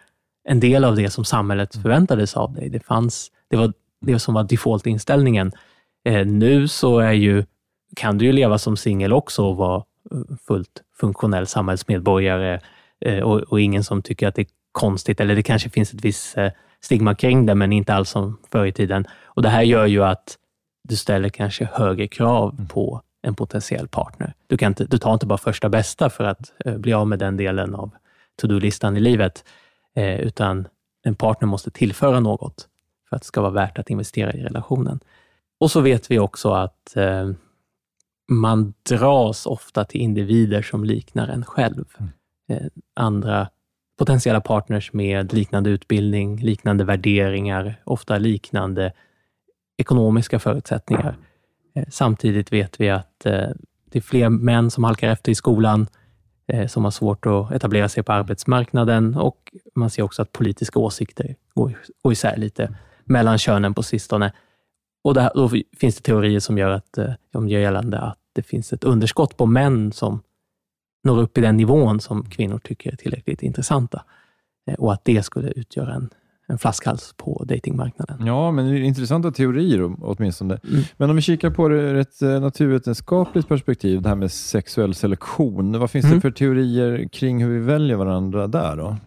[0.47, 2.69] en del av det som samhället förväntades av dig.
[2.69, 5.51] Det, fanns, det var det som var default-inställningen.
[6.05, 7.45] Eh, nu så är ju
[7.95, 12.59] kan du ju leva som singel också och vara eh, fullt funktionell samhällsmedborgare
[12.99, 16.05] eh, och, och, ingen som tycker att det är konstigt, eller det kanske finns ett
[16.05, 19.05] visst eh, stigma kring det, men inte alls som förr i tiden.
[19.23, 20.37] Och Det här gör ju att
[20.83, 22.67] du ställer kanske högre krav mm.
[22.67, 24.33] på en potentiell partner.
[24.47, 27.37] Du, kan inte, du tar inte bara första bästa för att bli av med den
[27.37, 27.91] delen av
[28.41, 29.43] to-do-listan i livet,
[30.19, 30.67] utan
[31.03, 32.67] en partner måste tillföra något
[33.09, 34.99] för att det ska vara värt att investera i relationen.
[35.59, 36.95] Och så vet vi också att
[38.27, 41.85] man dras ofta till individer som liknar en själv.
[41.97, 42.11] Mm.
[42.49, 43.49] Eh, andra
[43.97, 48.93] potentiella partners med liknande utbildning, liknande värderingar, ofta liknande
[49.77, 51.17] ekonomiska förutsättningar.
[51.75, 53.49] Eh, samtidigt vet vi att eh,
[53.91, 55.87] det är fler män som halkar efter i skolan,
[56.67, 61.35] som har svårt att etablera sig på arbetsmarknaden och man ser också att politiska åsikter
[61.53, 64.31] går, går isär lite mellan könen på sistone.
[65.05, 66.99] Och där, då finns det teorier som gör, att,
[67.31, 70.21] som gör gällande att det finns ett underskott på män som
[71.03, 74.03] når upp i den nivån som kvinnor tycker är tillräckligt intressanta.
[74.67, 76.09] Eh, och att det skulle utgöra en,
[76.47, 78.25] en flaskhals på datingmarknaden.
[78.25, 80.59] Ja, men det är intressanta teorier åtminstone.
[80.69, 80.83] Mm.
[80.97, 84.95] Men om vi kikar på det ur ett eh, naturvetenskapligt perspektiv, det här med sexuell
[84.95, 85.79] selektion.
[85.79, 86.17] Vad finns mm.
[86.17, 88.77] det för teorier kring hur vi väljer varandra där?
[88.77, 88.97] Då?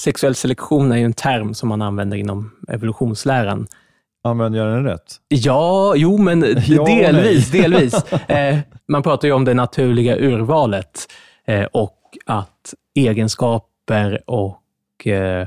[0.00, 3.66] Sexuell selektion är ju en term som man använder inom evolutionsläran
[4.24, 5.16] Använder jag den rätt?
[5.28, 7.50] Ja, jo, men ja, delvis.
[7.50, 8.04] delvis.
[8.28, 11.06] Eh, man pratar ju om det naturliga urvalet
[11.46, 15.46] eh, och att egenskaper och eh,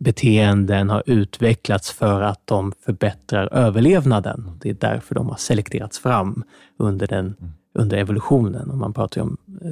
[0.00, 4.58] beteenden har utvecklats för att de förbättrar överlevnaden.
[4.62, 6.44] Det är därför de har selekterats fram
[6.76, 7.36] under, den,
[7.74, 8.70] under evolutionen.
[8.70, 9.70] Och man pratar ju om eh,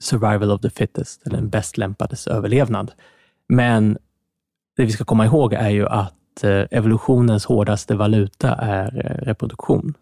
[0.00, 2.92] survival of the fittest, eller den bäst lämpades överlevnad.
[3.48, 3.98] Men
[4.76, 9.94] det vi ska komma ihåg är ju att eh, evolutionens hårdaste valuta är eh, reproduktion.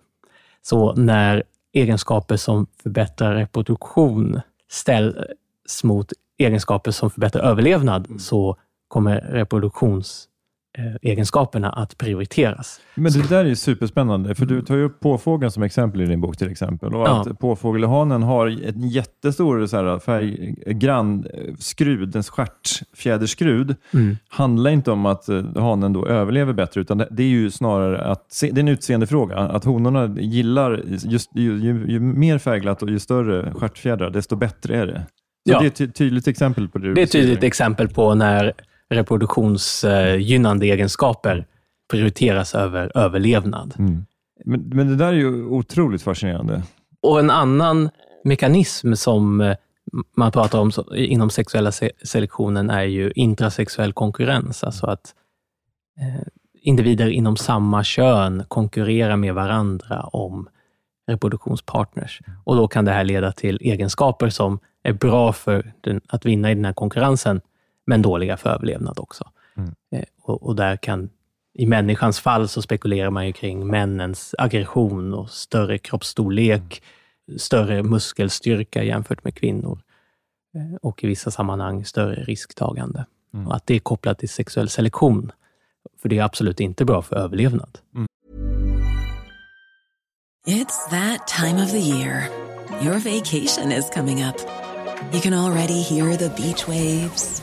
[0.62, 8.18] Så när egenskaper som förbättrar reproduktion ställs mot egenskaper som förbättrar överlevnad, mm.
[8.18, 8.57] så
[8.88, 10.29] kommer reproduktions
[11.03, 12.81] egenskaperna att prioriteras.
[12.95, 16.21] Men det där är superspännande, för du tar ju upp påfågeln som exempel i din
[16.21, 16.95] bok till exempel.
[16.95, 17.21] Och ja.
[17.21, 24.17] att påfågelhanen har en jättestor så här, färggrann eh, skrud, en stjärtfjäderskrud, mm.
[24.29, 28.41] handlar inte om att eh, hanen då överlever bättre, utan det är ju snarare att,
[28.41, 29.37] det är en utseendefråga.
[29.37, 34.77] Att honorna gillar, just, ju, ju, ju mer färgglatt och ju större stjärtfjädrar, desto bättre
[34.77, 35.07] är det.
[35.47, 35.61] Så ja.
[35.61, 38.53] Det är ett tydligt exempel på det Det är ett tydligt exempel på när
[38.90, 41.46] reproduktionsgynnande egenskaper
[41.90, 43.75] prioriteras över överlevnad.
[43.79, 44.07] Mm.
[44.44, 46.62] Men, men det där är ju otroligt fascinerande.
[47.03, 47.90] Och en annan
[48.25, 49.57] mekanism som eh,
[50.16, 51.72] man pratar om inom sexuella
[52.05, 55.14] selektionen är ju intrasexuell konkurrens, alltså att
[56.01, 56.27] eh,
[56.61, 60.49] individer inom samma kön konkurrerar med varandra om
[61.07, 62.20] reproduktionspartners.
[62.44, 66.51] Och då kan det här leda till egenskaper som är bra för den, att vinna
[66.51, 67.40] i den här konkurrensen,
[67.87, 69.31] men dåliga för överlevnad också.
[69.57, 69.75] Mm.
[69.90, 71.11] Eh, och, och, där kan,
[71.55, 76.83] i människans fall så spekulerar man ju kring männens aggression och större kroppsstorlek,
[77.29, 77.38] mm.
[77.38, 79.81] större muskelstyrka jämfört med kvinnor
[80.55, 83.07] eh, och i vissa sammanhang större risktagande.
[83.35, 83.46] Mm.
[83.46, 85.33] Och att det är kopplat till sexuell selektion.
[86.03, 87.79] För det är absolut inte bra för överlevnad.
[87.94, 88.07] Mm.
[90.46, 92.29] It's that time of the year.
[92.83, 94.37] Your vacation is coming up.
[95.12, 97.42] You can already hear the beach waves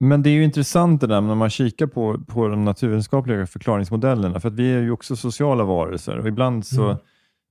[0.00, 4.40] Men det är ju intressant det där när man kikar på, på de naturvetenskapliga förklaringsmodellerna,
[4.40, 6.96] för vi är ju också sociala varelser och ibland så mm.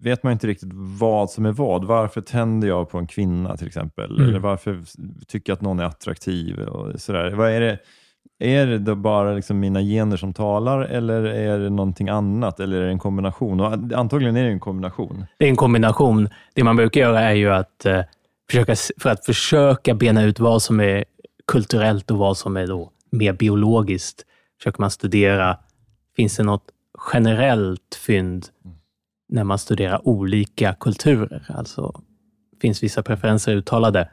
[0.03, 1.85] vet man inte riktigt vad som är vad.
[1.85, 4.15] Varför tänder jag på en kvinna till exempel?
[4.15, 4.29] Mm.
[4.29, 4.81] Eller varför
[5.27, 6.59] tycker jag att någon är attraktiv?
[6.59, 7.31] Och sådär.
[7.31, 7.79] Vad är det?
[8.39, 12.59] Är det bara liksom mina gener som talar eller är det någonting annat?
[12.59, 13.59] Eller är det en kombination?
[13.59, 15.25] Och antagligen är det en kombination.
[15.37, 16.29] Det är en kombination.
[16.53, 18.01] Det man brukar göra är ju att eh,
[18.49, 21.05] försöka, för att försöka bena ut vad som är
[21.47, 24.25] kulturellt och vad som är då mer biologiskt
[24.57, 25.57] försöker man studera,
[26.15, 26.65] finns det något
[27.13, 28.45] generellt fynd
[29.29, 31.45] när man studerar olika kulturer?
[31.49, 32.01] Alltså,
[32.61, 34.09] finns vissa preferenser uttalade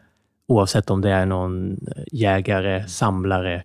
[0.49, 1.79] oavsett om det är någon
[2.13, 3.65] jägare, samlare,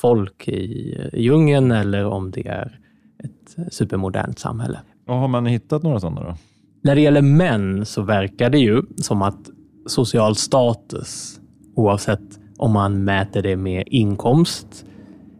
[0.00, 2.80] folk i djungeln eller om det är
[3.18, 4.80] ett supermodernt samhälle.
[5.06, 6.36] Och har man hittat några sådana då?
[6.82, 9.50] När det gäller män så verkar det ju som att
[9.86, 11.40] social status,
[11.74, 14.84] oavsett om man mäter det med inkomst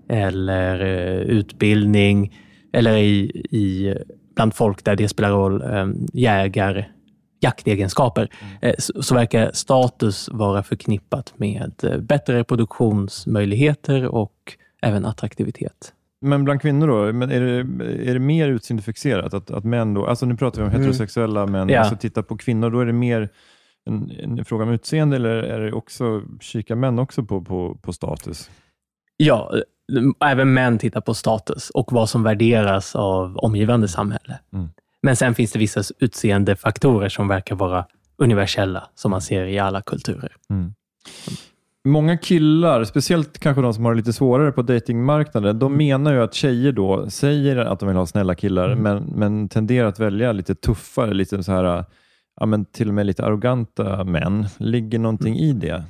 [0.08, 2.32] eller eh, utbildning
[2.72, 3.18] eller i,
[3.50, 3.94] i,
[4.34, 6.88] bland folk där det spelar roll, eh, jägar,
[7.40, 8.56] jaktegenskaper, mm.
[8.62, 15.92] eh, så, så, verkar status vara förknippat med eh, bättre reproduktionsmöjligheter och även attraktivitet.
[16.20, 19.34] Men bland kvinnor då, men är, det, är det mer utseendefixerat?
[19.34, 20.80] Att, att män då, alltså nu pratar vi om mm.
[20.80, 21.52] heterosexuella mm.
[21.52, 21.80] män, ja.
[21.80, 23.28] alltså titta på kvinnor, då är det mer
[23.86, 27.92] en, en fråga om utseende eller är det också, kikar män också på, på, på
[27.92, 28.50] status?
[29.16, 29.52] Ja,
[30.24, 34.38] även män tittar på status och vad som värderas av omgivande samhälle.
[34.52, 34.68] Mm.
[35.02, 37.86] Men sen finns det vissa utseendefaktorer som verkar vara
[38.18, 40.32] universella, som man ser i alla kulturer.
[40.50, 40.72] Mm.
[41.84, 46.22] Många killar, speciellt kanske de som har det lite svårare på datingmarknaden, de menar ju
[46.22, 48.82] att tjejer då säger att de vill ha snälla killar, Mm.
[48.82, 51.84] men, men tenderar att välja lite tuffare, lite så här,
[52.36, 54.46] ja, men till och med lite arroganta män.
[54.58, 55.84] Ligger någonting i det?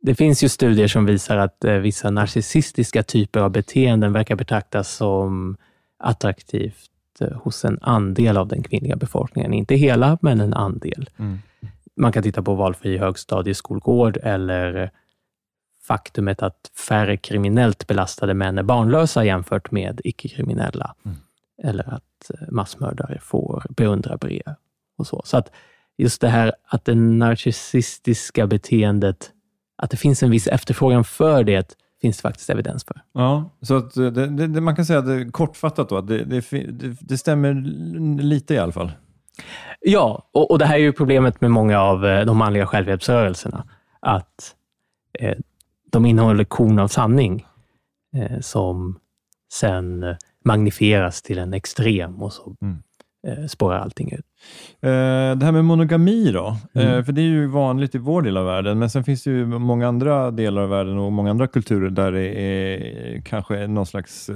[0.00, 4.94] Det finns ju studier som visar att eh, vissa narcissistiska typer av beteenden verkar betraktas
[4.94, 5.56] som
[5.98, 9.54] attraktivt eh, hos en andel av den kvinnliga befolkningen.
[9.54, 11.10] Inte hela, men en andel.
[11.16, 11.38] Mm.
[11.96, 14.90] Man kan titta på valfri högstadieskolgård eller
[15.82, 20.94] faktumet att färre kriminellt belastade män är barnlösa jämfört med icke-kriminella.
[21.04, 21.16] Mm.
[21.62, 24.54] Eller att eh, massmördare får beundrarbrev
[24.98, 25.22] och så.
[25.24, 25.50] Så att
[25.98, 29.30] just det här att det narcissistiska beteendet,
[29.82, 33.02] att det finns en viss efterfrågan för det, finns det faktiskt evidens för.
[33.12, 36.24] Ja, så att det, det, man kan säga att det, kortfattat då, att det,
[37.00, 37.54] det, stämmer
[38.22, 38.92] lite i alla fall.
[39.80, 43.68] Ja, och, och det här är ju problemet med många av eh, de manliga självhjälpsrörelserna.
[44.00, 44.54] Att
[45.18, 45.36] eh,
[45.90, 47.46] de innehåller korn av sanning
[48.16, 48.98] eh, som
[49.52, 52.82] sen eh, magnifieras till en extrem och så Mm.
[53.26, 54.24] Eh, spårar allting ut.
[54.82, 56.88] Eh, det här med monogami då, Mm.
[56.88, 59.30] eh, för det är ju vanligt i vår del av världen, men sen finns det
[59.30, 63.86] ju många andra delar av världen och många andra kulturer där det är kanske någon
[63.86, 64.30] slags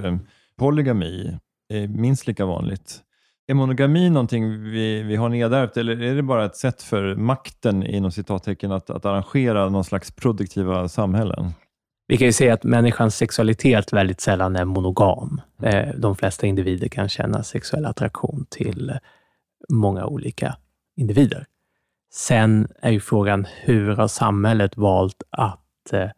[0.58, 1.36] polygami,
[1.72, 3.00] är minst lika vanligt.
[3.48, 7.82] Är monogami någonting vi, vi har nedärvt eller är det bara ett sätt för makten
[7.86, 11.52] inom citattecken att, att arrangera någon slags produktiva samhällen?
[12.10, 15.40] Vi kan ju säga att människans sexualitet väldigt sällan är monogam.
[15.62, 18.98] Eh, de flesta individer kan känna sexuell attraktion till
[19.68, 20.56] många olika
[20.96, 21.46] individer.
[22.12, 26.08] Sen är ju frågan, hur har samhället valt att eh,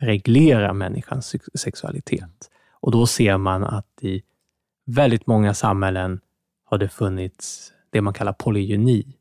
[0.00, 2.50] reglera människans sexualitet?
[2.80, 4.22] Och då ser man att i
[4.86, 6.20] väldigt många samhällen
[6.64, 9.16] har det funnits det man kallar polygyni,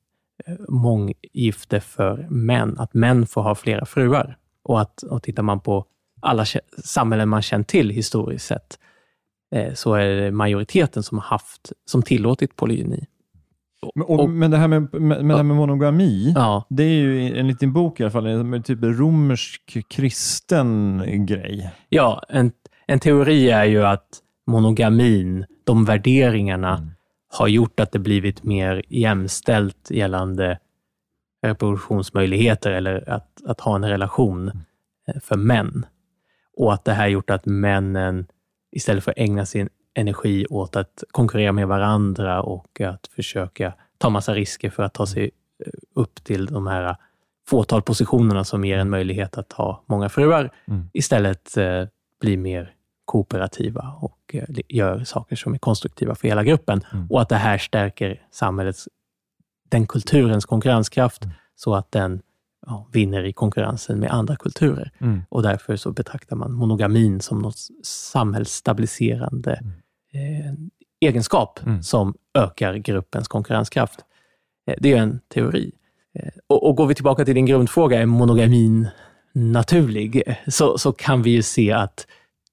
[0.46, 4.38] eh, månggifte för män, att män får ha flera fruar.
[4.68, 5.86] Och, att, och tittar man på
[6.22, 6.46] alla
[6.84, 8.80] samhällen man känt till historiskt sett,
[9.56, 13.06] eh, så är det majoriteten som har haft, som tillåtit polygyni.
[13.96, 16.94] Men, och, men det här med, med, med, det här med monogami, Ja, det är
[16.94, 21.72] ju enligt din bok i alla fall en typ romersk kristen grej.
[21.90, 22.52] ja en,
[22.88, 24.08] en teori är ju att
[24.48, 26.88] monogamin, de värderingarna,
[27.30, 30.60] har gjort att det blivit mer jämställt gällande
[31.42, 34.48] reproduktionsmöjligheter eller att, att ha en relation
[35.08, 35.86] eh, för män.
[36.58, 38.28] Och att det här gjort att männen
[38.72, 44.10] istället för att ägna sin energi åt att konkurrera med varandra och att försöka ta
[44.10, 45.24] massa risker för att ta sig
[45.66, 46.96] eh, upp till de här
[47.50, 50.90] fåtal positionerna som ger en möjlighet att ha många fruar, Mm.
[50.94, 51.86] istället eh,
[52.22, 52.74] blir mer
[53.06, 56.82] kooperativa och eh, gör saker som är konstruktiva för hela gruppen.
[56.94, 57.08] Mm.
[57.12, 58.88] Och att det här stärker samhällets,
[59.70, 61.36] den kulturens konkurrenskraft Mm.
[61.56, 62.22] så att den
[62.68, 64.92] ja, vinner i konkurrensen med andra kulturer.
[65.00, 65.22] Mm.
[65.30, 69.52] Och därför så betraktar man monogamin som något samhällsstabiliserande
[70.14, 70.54] eh,
[71.00, 71.84] egenskap Mm.
[71.84, 74.00] som ökar gruppens konkurrenskraft.
[74.68, 75.72] Eh, det är en teori.
[76.20, 78.88] Eh, och, och går vi tillbaka till din grundfråga, är monogamin
[79.34, 80.24] naturlig?
[80.28, 82.08] Eh, Så, så kan vi ju se att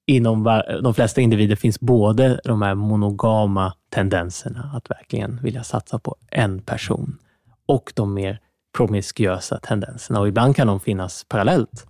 [0.07, 0.43] inom
[0.83, 6.59] de flesta individer finns både de här monogama tendenserna, att verkligen vilja satsa på en
[6.61, 7.17] person,
[7.65, 8.39] och de mer
[8.77, 10.19] promiskuösa tendenserna.
[10.19, 11.87] Och ibland kan de finnas parallellt.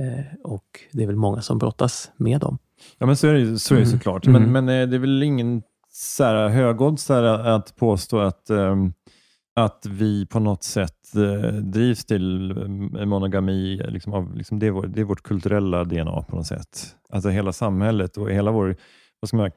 [0.00, 2.58] Eh, och det är väl många som brottas med dem.
[2.98, 3.98] Ja, men så är det, så är det Mm.
[3.98, 4.26] såklart.
[4.26, 4.42] Mm.
[4.42, 8.92] Men, men eh, det är väl ingen så här, högoddsare att påstå att, ehm,
[9.64, 13.82] att vi på något sätt eh, drivs till eh, monogami.
[13.88, 16.86] Liksom av, liksom det, är vår, det är vårt kulturella DNA på något sätt.
[17.12, 18.76] Alltså hela samhället och hela vår
[19.20, 19.50] vad ska man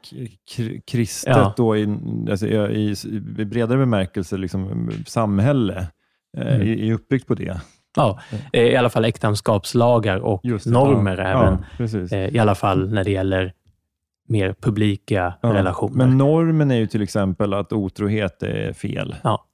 [0.87, 1.53] kristet Ja.
[1.57, 1.97] då i,
[2.31, 5.87] alltså i, i, bredare bemärkelse, liksom, samhälle
[6.37, 6.61] eh, Mm.
[6.61, 7.61] är, är uppbyggt på det.
[7.95, 8.19] Ja,
[8.53, 11.23] i alla fall äktenskapslagar och det, normer ja.
[11.77, 12.07] även.
[12.11, 13.53] Ja, I alla fall när det gäller
[14.27, 15.97] mer publika Ja, relationer.
[15.97, 19.15] Men normen är ju till exempel att otrohet är fel.
[19.23, 19.45] Ja.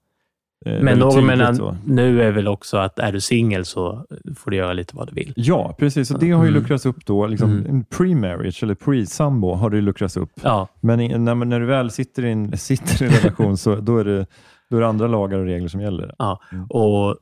[0.66, 1.78] Eh, Men normerna så.
[1.86, 5.14] nu är väl också att är du singel så får du göra lite vad du
[5.16, 5.34] vill.
[5.36, 6.12] Ja, precis.
[6.12, 6.62] Och det har ju Mm.
[6.62, 7.28] luckrats upp då.
[7.28, 7.84] Liksom, Mm.
[7.84, 10.32] Pre-marriage eller pre-sambo har det luckrats upp.
[10.44, 13.98] Ja, Men när, när du väl sitter i en, sitter i en relation så då
[13.98, 14.26] är, det,
[14.70, 16.16] då är det andra lagar och regler som gäller.
[16.18, 16.42] ja.
[16.52, 16.66] Mm.
[16.66, 17.16] och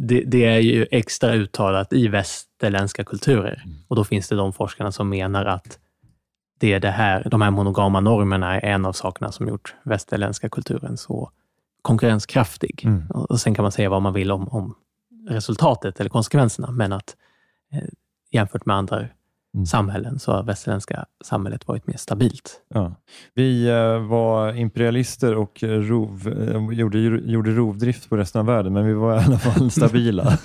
[0.00, 3.62] det, det är ju extra uttalat i västerländska kulturer.
[3.66, 3.76] Mm.
[3.88, 5.78] Och då finns det de forskarna som menar att
[6.60, 10.48] det är det här, de här monogama normerna är en av sakerna som gjort västerländska
[10.48, 11.30] kulturen så
[11.88, 12.84] konkurrenskraftig.
[12.84, 13.06] Mm.
[13.10, 14.74] Och sen kan man säga vad man vill om, om
[15.28, 17.16] resultatet eller konsekvenserna, men att
[17.72, 17.88] eh,
[18.30, 19.06] jämfört med andra
[19.66, 22.60] samhällen så har västerländska samhället varit mer stabilt.
[22.74, 22.94] Ja.
[23.34, 26.98] Vi eh, var imperialister och rov, eh, gjorde,
[27.32, 30.22] gjorde rovdrift på resten av världen, men vi var i alla fall stabila.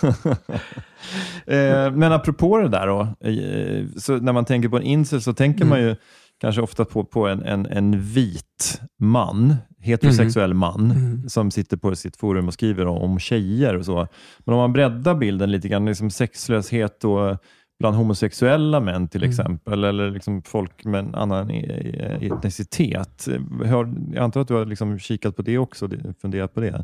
[1.45, 5.33] eh, men apropå det där då, eh, så när man tänker på en incel så
[5.33, 5.95] tänker man ju
[6.43, 11.29] kanske ofta på, på en, en, en vit man, heterosexuell man, Mm.
[11.29, 14.07] som sitter på sitt forum och skriver om, om tjejer och så.
[14.39, 17.37] Men om man breddar bilden lite grann, liksom sexlöshet och
[17.79, 19.29] bland homosexuella män till Mm.
[19.29, 23.27] exempel, eller liksom folk med en annan e- e- etnicitet.
[23.65, 25.89] Jag antar att du har liksom kikat på det också,
[26.21, 26.83] funderat på det?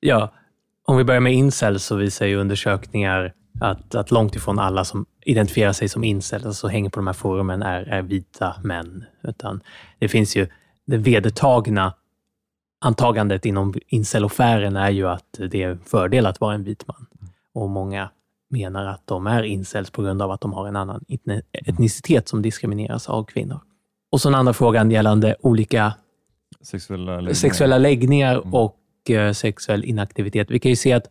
[0.00, 0.32] Ja,
[0.88, 5.06] om vi börjar med incel så visar ju undersökningar att, att långt ifrån alla som
[5.24, 9.04] identifierar sig som incel, alltså hänger på de här forumen, är, är vita män.
[9.22, 9.60] Utan
[9.98, 10.46] det finns ju
[10.86, 11.94] det vedertagna
[12.80, 17.06] antagandet inom inceloffären är ju att det är en fördel att vara en vit man.
[17.54, 18.10] Och många
[18.50, 22.28] menar att de är incels på grund av att de har en annan etni- etnicitet
[22.28, 23.60] som diskrimineras av kvinnor.
[24.10, 25.94] Och så den andra frågan gällande olika
[26.60, 27.34] Sexuella läggningar.
[27.34, 30.50] sexuella läggningar och eh, sexuell inaktivitet.
[30.50, 31.08] Vi kan ju se att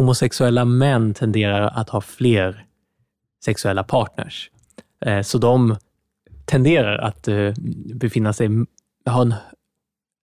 [0.00, 2.66] homosexuella män tenderar att ha fler
[3.44, 4.50] sexuella partners.
[5.06, 5.76] Eh, så de
[6.44, 7.52] tenderar att eh,
[7.94, 8.48] befinna sig,
[9.06, 9.34] ha en,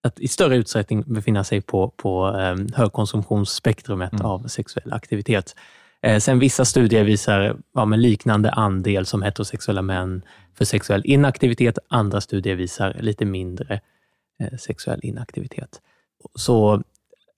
[0.03, 5.55] att i större utsträckning befinna sig på, på eh, högkonsumtionsspektrumet av sexuell aktivitet.
[6.01, 10.21] Eh, sen vissa studier visar ja, liknande andel som heterosexuella män
[10.53, 11.77] för sexuell inaktivitet.
[11.87, 13.79] Andra studier visar lite mindre
[14.59, 15.81] sexuell inaktivitet.
[16.35, 16.83] Så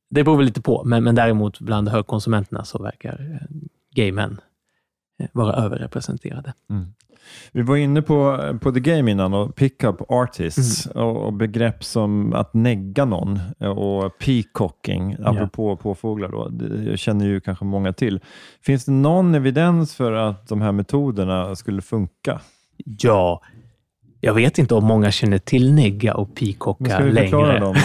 [0.09, 3.57] det beror väl lite på, men, men däremot bland högkonsumenterna så verkar eh,
[3.95, 4.41] gay män
[5.19, 6.53] eh, vara överrepresenterade.
[6.69, 6.93] Mm.
[7.51, 12.33] Vi var inne på, på the game innan och pick-up artists och, och begrepp som
[12.33, 16.29] att negga någon och peacocking, apropå påfåglar.
[16.29, 16.47] Då.
[16.49, 18.19] Det känner ju kanske många till.
[18.61, 22.41] Finns det någon evidens för att de här metoderna skulle funka?
[22.85, 23.41] Ja,
[24.21, 27.59] jag vet inte om många känner till negga och Men peacocka ska vi förklara längre.
[27.59, 27.75] dem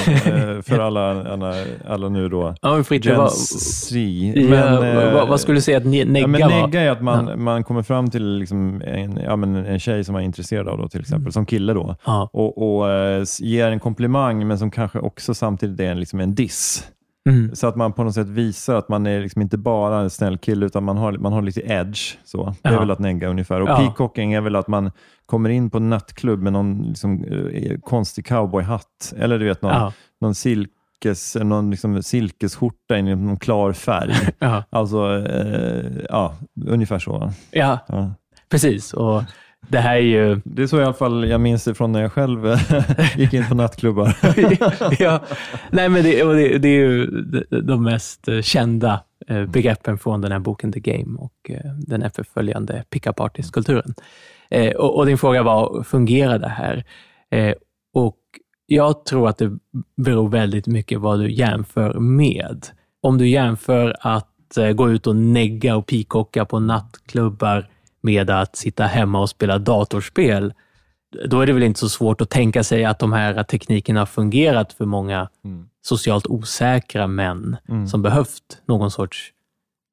[0.57, 1.55] eh, för alla, alla,
[1.89, 2.55] alla nu då?
[2.63, 3.99] Ja, men Fritte, Gen vad- Z.
[4.35, 6.67] Ja, eh, vad, vad skulle du säga att ne- negga ja, men var?
[6.67, 7.37] negga är att man, Ja.
[7.37, 10.79] man kommer fram till liksom en, ja, men en tjej som man är intresserad av,
[10.79, 11.95] då, till exempel, som kille då, Mm.
[12.05, 12.29] Ja.
[12.33, 16.35] och, och eh, ger en komplimang, men som kanske också samtidigt är en, liksom en
[16.35, 16.85] diss.
[17.29, 17.55] Mm.
[17.55, 20.39] Så att man på något sätt visar att man är liksom inte bara en snäll
[20.39, 22.17] kille, utan man har, man har lite edge.
[22.25, 22.55] Så.
[22.63, 22.79] Det är Ja.
[22.81, 23.61] väl att negga ungefär.
[23.61, 23.77] Och Ja.
[23.77, 24.91] peacocking är väl att man
[25.27, 29.73] kommer in på en nattklubb med någon liksom, eh, konstig cowboyhatt, eller du vet, någon,
[29.73, 29.93] Ja.
[30.21, 34.15] någon silkes, någon liksom silkesskjorta i någon klar färg.
[34.71, 36.35] Alltså, eh, ja,
[36.67, 37.33] ungefär så.
[37.51, 38.15] Ja, Ja.
[38.51, 38.93] precis.
[38.95, 39.23] Och
[39.69, 40.41] det här är ju...
[40.45, 42.59] Det är så i alla fall jag minns det från när jag själv eh,
[43.19, 44.17] gick in på nattklubbar.
[45.03, 45.21] ja.
[45.71, 47.07] Nej, men det, det, det är ju
[47.63, 51.51] de- mest eh, kända eh, begreppen från den här boken The Game och
[51.87, 53.95] den efterföljande pickup artist-kulturen.
[54.77, 56.85] Och, och din fråga var, fungerar det här?
[57.95, 58.19] Och
[58.67, 59.59] jag tror att det
[59.97, 62.67] beror väldigt mycket vad du jämför med.
[63.01, 67.69] Om du jämför att gå ut och negga och pikocka på nattklubbar
[68.05, 70.55] med att sitta hemma och spela datorspel,
[71.27, 74.07] då är det väl inte så svårt att tänka sig att de här teknikerna har
[74.07, 75.29] fungerat för många
[75.83, 77.87] socialt osäkra män Mm.
[77.87, 79.33] som behövt någon sorts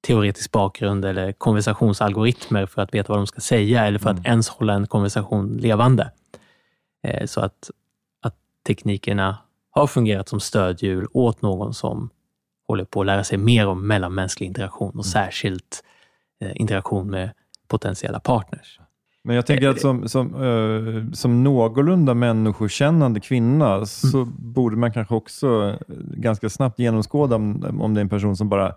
[0.07, 4.49] teoretisk bakgrund eller konversationsalgoritmer för att veta vad de ska säga eller för att ens
[4.49, 6.11] hålla en konversation levande.
[7.03, 7.69] Eh, Så att,
[8.21, 8.35] att
[8.67, 9.37] teknikerna
[9.71, 12.09] har fungerat som stödhjul åt någon som
[12.67, 15.83] håller på att lära sig mer om mellanmänsklig interaktion och särskilt
[16.41, 17.29] eh, interaktion med
[17.71, 18.79] potentiella partners.
[19.23, 25.15] Men jag tänker att som, som, eh, som någorlunda människokännande kvinna så borde man kanske
[25.15, 28.67] också eh, ganska snabbt genomskåda om, om det är en person som bara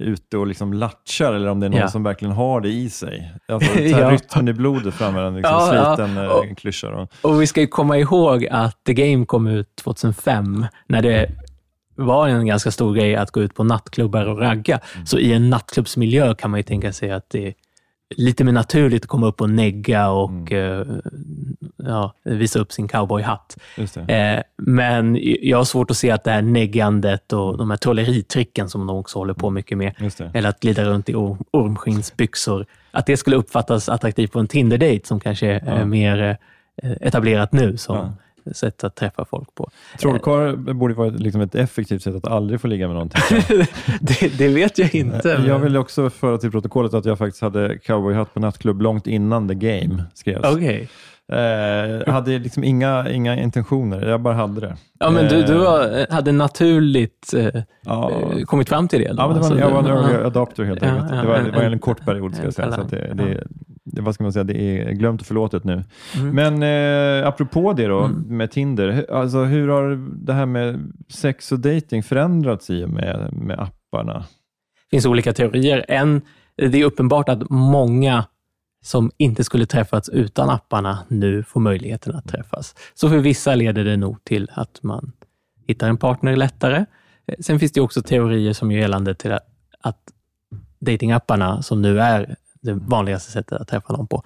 [0.00, 1.88] är ute och liksom latchar eller om det är någon Ja.
[1.88, 3.32] som verkligen har det i sig.
[3.48, 4.10] Alltså, Ja.
[4.10, 6.32] rytmen i blodet framför en liksom Ja, sliten ja.
[6.32, 6.90] Och- klyscha.
[6.90, 7.06] Då.
[7.28, 11.30] Och vi ska ju komma ihåg att The Game kom ut 2005, när det
[11.96, 14.80] var en ganska stor grej att gå ut på nattklubbar och ragga.
[15.04, 17.54] Så i en nattklubbsmiljö kan man ju tänka sig att det är
[18.16, 20.86] lite mer naturligt att komma upp och negga och eh,
[21.76, 23.56] ja, visa upp sin cowboyhatt.
[24.08, 28.68] Eh, men jag har svårt att se att det här neggandet och de här trolleritricken
[28.68, 29.92] som de också håller på mycket med,
[30.34, 35.06] eller att glida runt i or- ormskinnsbyxor, att det skulle uppfattas attraktivt på en Tinder-date
[35.06, 35.84] som kanske är Ja.
[35.84, 36.36] mer
[36.82, 38.12] eh, etablerat nu som Ja.
[38.54, 39.70] Sätt att träffa folk på.
[40.00, 43.08] Trollkarl borde vara liksom ett effektivt sätt att aldrig få ligga med någon.
[44.00, 45.42] det, det vet jag inte.
[45.46, 49.48] Jag vill också föra till protokollet att jag faktiskt hade cowboyhatt på nattklubb långt innan
[49.48, 50.54] The Game skrevs.
[50.54, 50.88] Okej.
[51.32, 54.76] Eh, hade liksom inga, inga intentioner, jag bara hade det.
[54.98, 58.10] Ja, men du, du Eh, var, hade naturligt eh, ja.
[58.10, 59.08] eh, kommit fram till det?
[59.08, 59.14] Då?
[59.18, 60.26] Ja, men det var, Alltså, jag var en early ja.
[60.26, 61.10] adopter helt Ja, enkelt.
[61.10, 62.72] ja, det, var, en- det var en, en- kort period ska jag säga.
[62.72, 63.44] Så det, det,
[63.92, 65.84] vad ska man säga, det är glömt och förlåtet nu.
[66.16, 66.34] Mm.
[66.34, 66.62] Men
[67.22, 68.36] eh, apropå det då, Mm.
[68.36, 73.32] med Tinder, alltså, hur har det här med sex och dating förändrats i och med,
[73.32, 74.18] med apparna?
[74.90, 75.84] Det finns olika teorier.
[75.88, 76.20] En,
[76.56, 78.24] det är uppenbart att många
[78.84, 82.74] som inte skulle träffats utan apparna nu får möjligheten att träffas.
[82.94, 85.12] Så för vissa leder det nog till att man
[85.66, 86.76] hittar en partner lättare.
[87.26, 89.32] Eh, Sen finns det också teorier som gör gällande till
[89.80, 89.98] att
[90.80, 94.22] datingapparna, som nu är det vanligaste sättet att träffa någon på,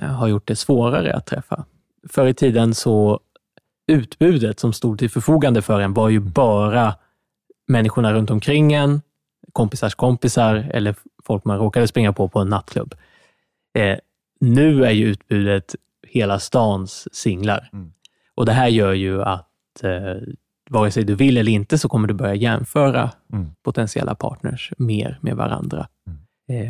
[0.00, 1.64] eh, har gjort det svårare att träffa.
[2.08, 3.20] Förr i tiden så
[3.86, 6.94] utbudet som stod till förfogande för en var ju bara
[7.68, 9.02] människorna runt omkring en,
[9.52, 10.94] kompisars kompisar eller
[11.24, 12.94] folk man råkade springa på på en nattklubb.
[13.78, 13.98] Eh,
[14.40, 15.74] nu är ju utbudet
[16.08, 17.70] hela stans singlar.
[17.72, 17.92] Mm.
[18.34, 20.16] Och det här gör ju att eh,
[20.70, 23.50] vare sig du vill eller inte så kommer du börja jämföra Mm.
[23.62, 25.88] potentiella partners mer med varandra.
[26.06, 26.12] Eh,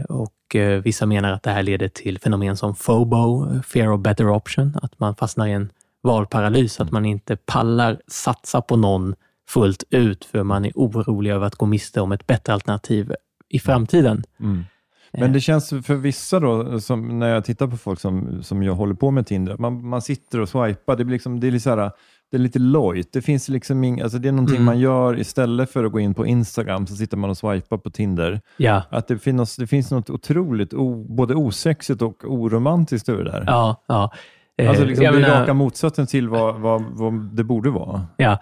[0.08, 4.00] och eh, Vissa menar att det här leder till fenomen som FOBO, eh, Fear of
[4.00, 5.70] Better Option, att man fastnar i en
[6.02, 9.14] valparalys, att man inte pallar satsa på någon
[9.48, 13.12] fullt ut för man är orolig över att gå miste om ett bättre alternativ
[13.48, 14.24] i framtiden.
[14.40, 14.64] Mm.
[15.12, 16.62] Men det känns för vissa då,
[16.96, 20.40] när jag tittar på folk som, som jag håller på med Tinder, man, man sitter
[20.40, 21.90] och swipar, det, blir liksom, det, är så här,
[22.30, 23.12] det är lite lojt.
[23.12, 24.64] Det, finns liksom ing, alltså det är någonting Mm.
[24.66, 27.90] man gör istället för att gå in på Instagram, så sitter man och swipar på
[27.90, 28.40] Tinder.
[28.56, 28.82] Ja.
[28.90, 33.44] Att det finns, det finns något otroligt, o, både osexigt och oromantiskt över det där.
[33.46, 34.10] Ja, ja.
[34.58, 38.06] Eh, Alltså liksom det är menar- raka motsatsen till vad, vad, vad det borde vara.
[38.16, 38.38] Ja,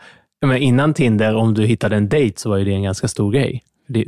[0.47, 3.62] men innan Tinder, om du hittade en dejt så var det en ganska stor grej.
[3.89, 4.05] Det,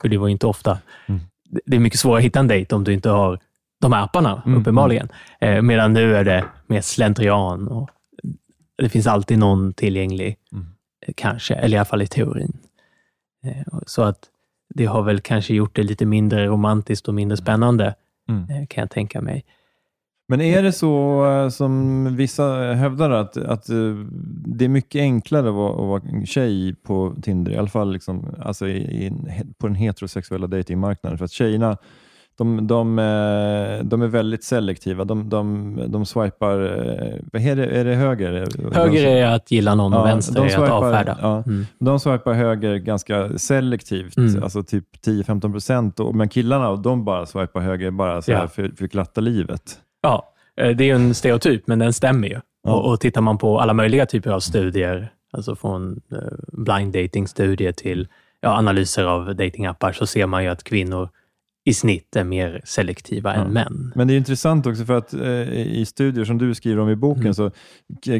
[0.00, 0.78] för det var ju inte ofta.
[1.06, 1.20] Mm.
[1.50, 3.38] Det- Det är mycket svårare att hitta en dejt om du inte har
[3.80, 5.08] de här apparna, Mm, uppenbarligen.
[5.40, 7.90] Eh, medan nu är det mer slentrian och
[8.82, 10.66] det finns alltid någon tillgänglig, Mm.
[11.06, 12.58] eh, kanske, eller i alla fall i teorin.
[13.44, 14.18] Eh, så att
[14.74, 17.94] det har väl kanske gjort det lite mindre romantiskt och mindre spännande,
[18.28, 18.42] Mm.
[18.50, 19.44] eh, kan jag tänka mig.
[20.28, 23.66] Men är det så som vissa hävdar att, att
[24.46, 28.34] det är mycket enklare att vara, att vara tjej på Tinder, i alla fall liksom,
[28.42, 29.12] alltså i, i,
[29.58, 31.18] på den heterosexuella datingmarknaden.
[31.18, 31.76] För att tjejerna,
[32.36, 35.04] de, de, eh, de är väldigt selektiva.
[35.04, 38.46] De, de, de swipar, eh, vad är det, är det höger?
[38.74, 41.18] Höger är att gilla någon och Ja, vänster de är att swipar- avfärda.
[41.22, 41.66] Ja, Mm.
[41.78, 44.42] De swipar höger ganska selektivt, Mm.
[44.42, 46.00] alltså typ 10-15 procent.
[46.00, 48.48] och- Men killarna, de bara swipar höger bara så här Ja.
[48.48, 49.78] för, för glatta livet.
[50.02, 52.40] Ja, eh, det är ju en stereotyp, men den stämmer ju.
[52.64, 52.72] Ja.
[52.74, 56.18] Och, och tittar man på alla möjliga typer av studier, alltså från eh,
[56.52, 58.08] blind dating-studier till
[58.40, 61.08] ja, analyser av datingappar, så ser man ju att kvinnor
[61.66, 63.40] i snitt är mer selektiva Ja.
[63.44, 63.92] än män.
[63.94, 66.96] Men det är intressant också för att eh, i studier som du skriver om i
[66.96, 67.34] boken, Mm.
[67.34, 67.50] så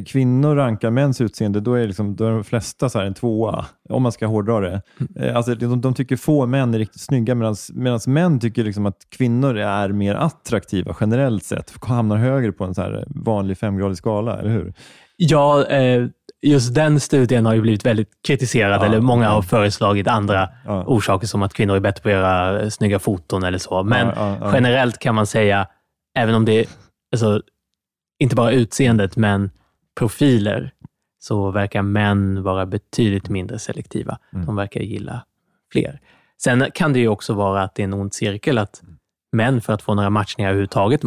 [0.06, 3.66] kvinnor rankar mäns utseende, då är, liksom, då är de flesta så här en tvåa,
[3.88, 4.82] om man ska hårdra det.
[5.00, 5.28] Mm.
[5.30, 7.56] Eh, alltså, de, de tycker få män är riktigt snygga, medan
[8.06, 12.82] män tycker liksom att kvinnor är mer attraktiva generellt sett, hamnar högre på en så
[12.82, 14.74] här vanlig femgradig skala, eller hur?
[15.16, 16.06] Ja, eh,
[16.44, 20.84] just den studien har ju blivit väldigt kritiserad, Ja, eller många har föreslagit andra Ja.
[20.86, 23.82] orsaker, som att kvinnor är bättre på att göra snygga foton eller så.
[23.82, 24.50] Men ja.
[24.52, 25.66] generellt kan man säga,
[26.14, 26.66] även om det är
[27.12, 27.42] alltså,
[28.18, 29.50] inte bara utseendet, men
[29.98, 30.72] profiler,
[31.18, 34.18] så verkar män vara betydligt mindre selektiva.
[34.32, 34.46] Mm.
[34.46, 35.24] De verkar gilla
[35.72, 36.00] fler.
[36.42, 38.82] Sen kan det ju också vara att det är en ond cirkel, att
[39.32, 41.00] män för att få några matchningar överhuvudtaget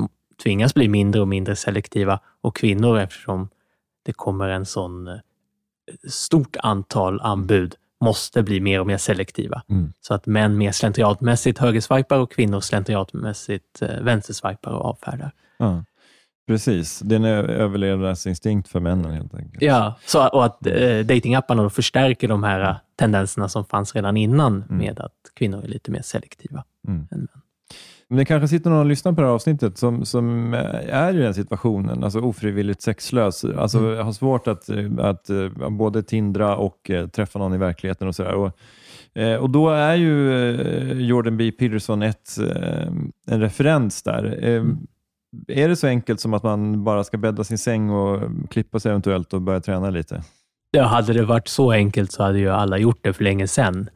[0.44, 3.50] tvingas bli mindre och mindre selektiva och kvinnor, eftersom
[4.06, 5.18] det kommer en sån eh,
[6.10, 9.62] stort antal anbud, måste bli mer och mer selektiva.
[9.70, 9.94] Mm.
[10.02, 15.32] Så att män mer slentriatmässigt högerswipar och kvinnor slentriatmässigt eh, vänsterswipar och avfärdar.
[15.58, 15.84] Ja.
[16.48, 19.62] Precis, det är en överlevnadsinstinkt för männen helt enkelt.
[19.62, 24.64] Ja, så, och att eh, datingapparna förstärker de här eh, tendenserna som fanns redan innan
[24.70, 26.64] med att kvinnor är lite mer selektiva.
[26.88, 27.08] Mm.
[27.12, 27.42] än män.
[28.10, 31.14] Men det kanske sitter någon och lyssnar på det här avsnittet som, som eh, är
[31.14, 34.06] i den situationen, alltså ofrivilligt sexlös, alltså Mm.
[34.06, 38.34] har svårt att, eh, att eh, både tindra och träffa någon i verkligheten och sådär.
[38.34, 38.52] Och,
[39.40, 40.42] och då är ju
[40.94, 41.52] Jordan B.
[41.52, 42.38] Peterson ett,
[43.28, 44.40] en referens där.
[44.44, 44.78] Mm.
[45.48, 48.90] Är det så enkelt som att man bara ska bädda sin säng och klippa sig
[48.90, 50.24] eventuellt och börja träna lite?
[50.72, 53.90] Ja, hade det varit så enkelt så hade ju alla gjort det för länge sedan.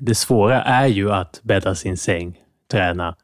[0.00, 2.38] Det svåra är ju att bädda sin säng,
[2.70, 3.16] träna.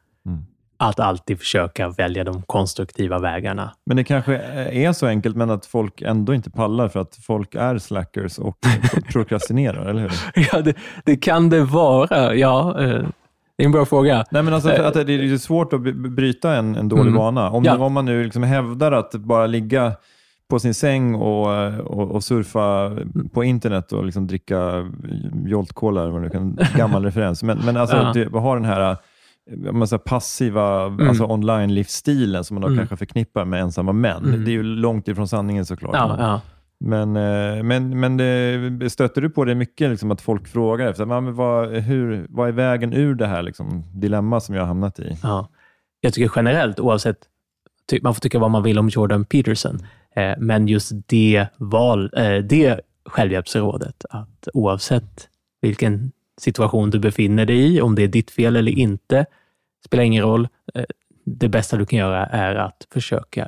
[0.77, 3.71] Att alltid försöka välja de konstruktiva vägarna.
[3.85, 4.35] Men det kanske
[4.71, 8.57] är så enkelt, men att folk ändå inte pallar för att folk är slackers och
[9.11, 10.11] prokrastinerar, eller hur?
[10.53, 10.73] Ja, det,
[11.05, 12.35] det kan det vara.
[12.35, 12.87] Ja, eh,
[13.57, 14.25] det är en bra fråga.
[14.31, 17.13] Nej, men alltså, för att det är svårt att bryta en, en dålig Mm.
[17.15, 17.49] vana.
[17.49, 17.77] Om, Ja.
[17.77, 19.91] om man nu liksom hävdar att bara ligga
[20.49, 21.47] på sin säng och,
[21.79, 22.91] och, och surfa
[23.33, 24.91] på internet och liksom dricka
[25.45, 27.43] Jolt Cola, eller vad det kan, gammal referens.
[27.43, 28.11] Men, men alltså, Ja.
[28.13, 28.97] det, ha den här
[29.71, 31.09] man säger, passiva Mm.
[31.09, 32.77] alltså online-livsstilen som man då Mm.
[32.77, 34.23] kanske förknippar med ensamma män.
[34.25, 34.45] Mm.
[34.45, 35.95] Det är ju långt ifrån sanningen såklart.
[35.95, 36.41] Ja, men, ja.
[36.79, 38.17] men, eh, men, men
[38.79, 42.25] det, stöter du på det mycket, liksom, att folk frågar efter "Ja, men vad, hur,
[42.29, 45.17] vad är vägen ur det här liksom, dilemma som jag har hamnat i?
[45.23, 45.47] Ja.
[46.01, 47.17] Jag tycker generellt, oavsett,
[47.89, 49.79] ty, man får tycka vad man vill om Jordan Peterson,
[50.15, 55.27] eh, men just det, val, eh, det självhjälpsrådet, att oavsett
[55.61, 56.11] vilken
[56.41, 59.25] situation du befinner dig i, om det är ditt fel eller inte,
[59.85, 60.47] spelar ingen roll.
[60.73, 60.83] Eh,
[61.25, 63.47] det bästa du kan göra är att försöka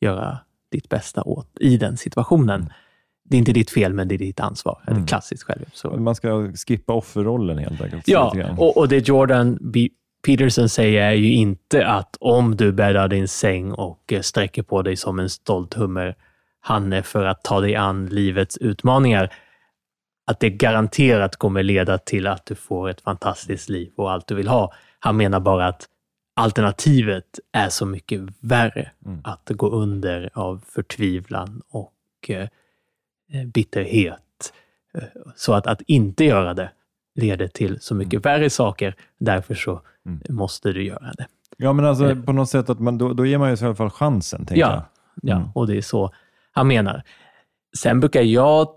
[0.00, 0.38] göra
[0.72, 2.72] ditt bästa åt, i den situationen.
[3.24, 4.82] Det är inte ditt fel, men det är ditt ansvar.
[4.86, 5.06] Det är Mm.
[5.06, 6.00] klassiskt självhjälpsråd.
[6.00, 8.08] Man ska skippa offerrollen helt enkelt.
[8.08, 9.88] Ja, och, och det Jordan B.
[10.26, 14.82] Peterson säger är ju inte att om du bäddar din säng och eh, sträcker på
[14.82, 16.16] dig som en stolt hummer,
[16.60, 19.32] Hanne, för att ta dig an livets utmaningar,
[20.30, 24.34] att det garanterat kommer leda till att du får ett fantastiskt liv och allt du
[24.34, 24.72] vill ha.
[24.98, 25.88] Han menar bara att
[26.36, 28.90] alternativet är så mycket värre.
[29.06, 29.20] Mm.
[29.24, 31.92] Att gå under av förtvivlan och
[32.28, 32.48] eh,
[33.32, 34.52] eh, bitterhet.
[34.94, 35.02] Eh,
[35.36, 36.70] Så att, att inte göra det
[37.14, 38.94] leder till så mycket värre saker.
[39.18, 40.20] Därför så Mm.
[40.28, 41.26] måste du göra det.
[41.56, 42.22] Ja, men alltså Eh.
[42.22, 44.46] på något sätt, att man, då, då ger man ju sig i alla fall chansen,
[44.46, 44.70] tänker jag.
[44.72, 44.84] Ja,
[45.22, 45.48] ja Mm.
[45.54, 46.10] och det är så
[46.52, 47.02] han menar.
[47.78, 48.68] Sen brukar jag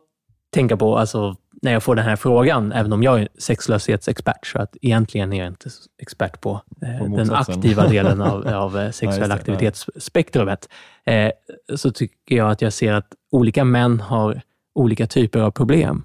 [0.54, 4.60] tänka på, alltså, när jag får den här frågan, även om jag är sexlöshetsexpert, så
[4.60, 8.84] att egentligen är jag inte expert på, eh, På den aktiva delen av, av eh,
[8.84, 10.70] Ja, sexuell det, aktivitetsspektrumet,
[11.06, 11.32] eh,
[11.76, 14.42] så tycker jag att jag ser att olika män har
[14.76, 16.04] olika typer av problem.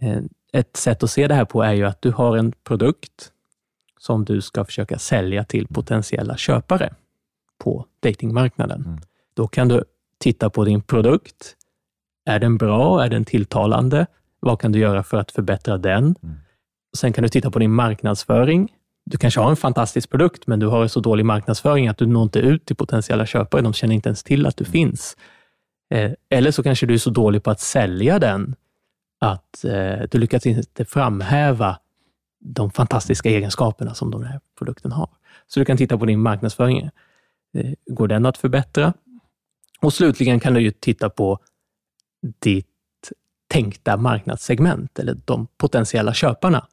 [0.00, 0.18] Eh,
[0.52, 3.32] ett sätt att se det här på är ju att du har en produkt
[3.98, 6.94] som du ska försöka sälja till potentiella köpare
[7.58, 8.84] på datingmarknaden.
[8.86, 8.98] Mm.
[9.34, 9.84] Då kan du
[10.18, 11.56] titta på din produkt.
[12.24, 13.04] Är den bra?
[13.04, 14.06] Är den tilltalande?
[14.40, 16.04] Vad kan du göra för att förbättra den?
[16.22, 16.36] Mm.
[16.96, 18.72] Sen kan du titta på din marknadsföring.
[19.04, 22.06] Du kanske har en fantastisk produkt, men du har en så dålig marknadsföring att du
[22.06, 23.62] når inte ut till potentiella köpare.
[23.62, 25.16] De känner inte ens till att du finns.
[25.94, 28.54] Eh, eller så kanske du är så dålig på att sälja den
[29.20, 31.78] att eh, du lyckas inte framhäva
[32.40, 35.08] de fantastiska egenskaperna som den här produkten har.
[35.46, 36.78] Så du kan titta på din marknadsföring.
[36.78, 38.92] Eh, Går den att förbättra?
[39.80, 41.38] Och slutligen kan du ju titta på
[42.38, 42.68] ditt
[43.48, 46.66] tänkta marknadssegment eller de potentiella köparna.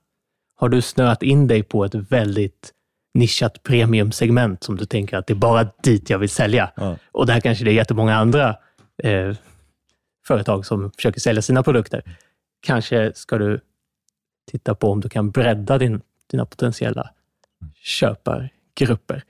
[0.55, 2.73] Har du snöat in dig på ett väldigt
[3.13, 6.71] nischat premiumsegment som du tänker att det är bara dit jag vill sälja.
[6.75, 6.97] Ja.
[7.11, 8.55] Och där kanske det är jättemånga andra
[9.03, 9.35] eh,
[10.27, 12.03] företag som försöker sälja sina produkter.
[12.61, 13.59] Kanske ska du
[14.51, 16.01] titta på om du kan bredda din,
[16.31, 17.09] dina potentiella
[17.75, 19.23] köpargrupper.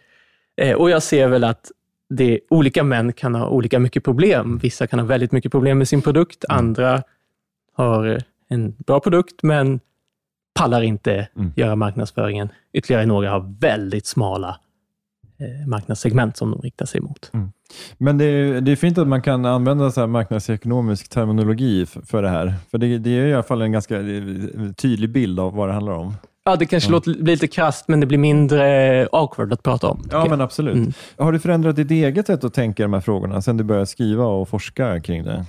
[0.57, 1.71] Eh, och jag ser väl att
[2.09, 4.57] det, olika män kan ha olika mycket problem.
[4.57, 6.45] Vissa kan ha väldigt mycket problem med sin produkt.
[6.49, 7.03] Andra
[7.73, 9.79] har en bra produkt, men
[10.59, 11.51] pallar inte Mm.
[11.55, 12.49] göra marknadsföringen.
[12.73, 14.59] Ytterligare några har väldigt smala
[15.39, 17.31] eh, marknadssegment som de riktar sig mot.
[17.97, 22.01] Men det är, det är fint att man kan använda så här marknadsekonomisk terminologi för,
[22.01, 22.53] för det här.
[22.71, 24.23] För det, det är i alla fall en ganska eh,
[24.77, 26.13] tydlig bild av vad det handlar om.
[26.45, 26.91] Ja, det kanske Ja.
[26.91, 30.03] låter, blir lite krasst, men det blir mindre awkward att prata om.
[30.11, 30.75] Ja, men absolut.
[30.75, 30.91] Mm.
[31.17, 33.85] Har du förändrat ditt eget sätt att tänka i de här frågorna sen du började
[33.85, 35.45] skriva och forska kring det?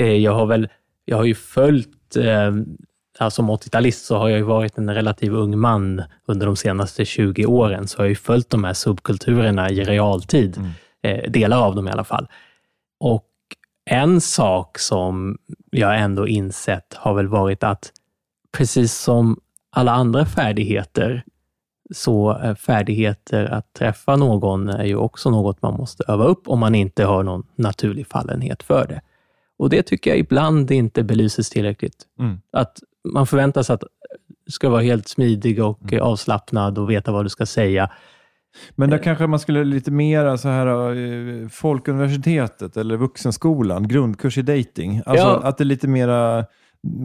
[0.00, 0.68] Eh, Jag har väl,
[1.08, 2.52] jag har ju följt, eh,
[3.18, 7.04] alltså som 80-talist så har jag ju varit en relativt ung man under de senaste
[7.04, 10.56] 20 åren, så jag har ju följt de här subkulturerna i realtid.
[10.56, 10.70] Mm.
[11.02, 12.28] Eh, delar av dem i alla fall.
[13.00, 13.26] Och
[13.90, 15.38] en sak som
[15.70, 17.92] jag ändå insett har väl varit att
[18.52, 19.40] precis som
[19.70, 21.24] alla andra färdigheter,
[21.94, 26.58] så är färdigheter att träffa någon är ju också något man måste öva upp om
[26.58, 29.00] man inte har någon naturlig fallenhet för det.
[29.58, 31.96] Och det tycker jag ibland inte belyses tillräckligt.
[32.20, 32.38] Mm.
[32.52, 32.78] Att
[33.14, 33.82] man förväntar sig att
[34.48, 37.90] ska vara helt smidig och eh, avslappnad och veta vad du ska säga.
[38.74, 40.66] Men där kanske man skulle lite mer så här,
[41.42, 45.02] eh, Folkuniversitetet eller Vuxenskolan, grundkurs i dating.
[45.06, 45.40] Alltså Ja.
[45.42, 46.44] att det är lite mera,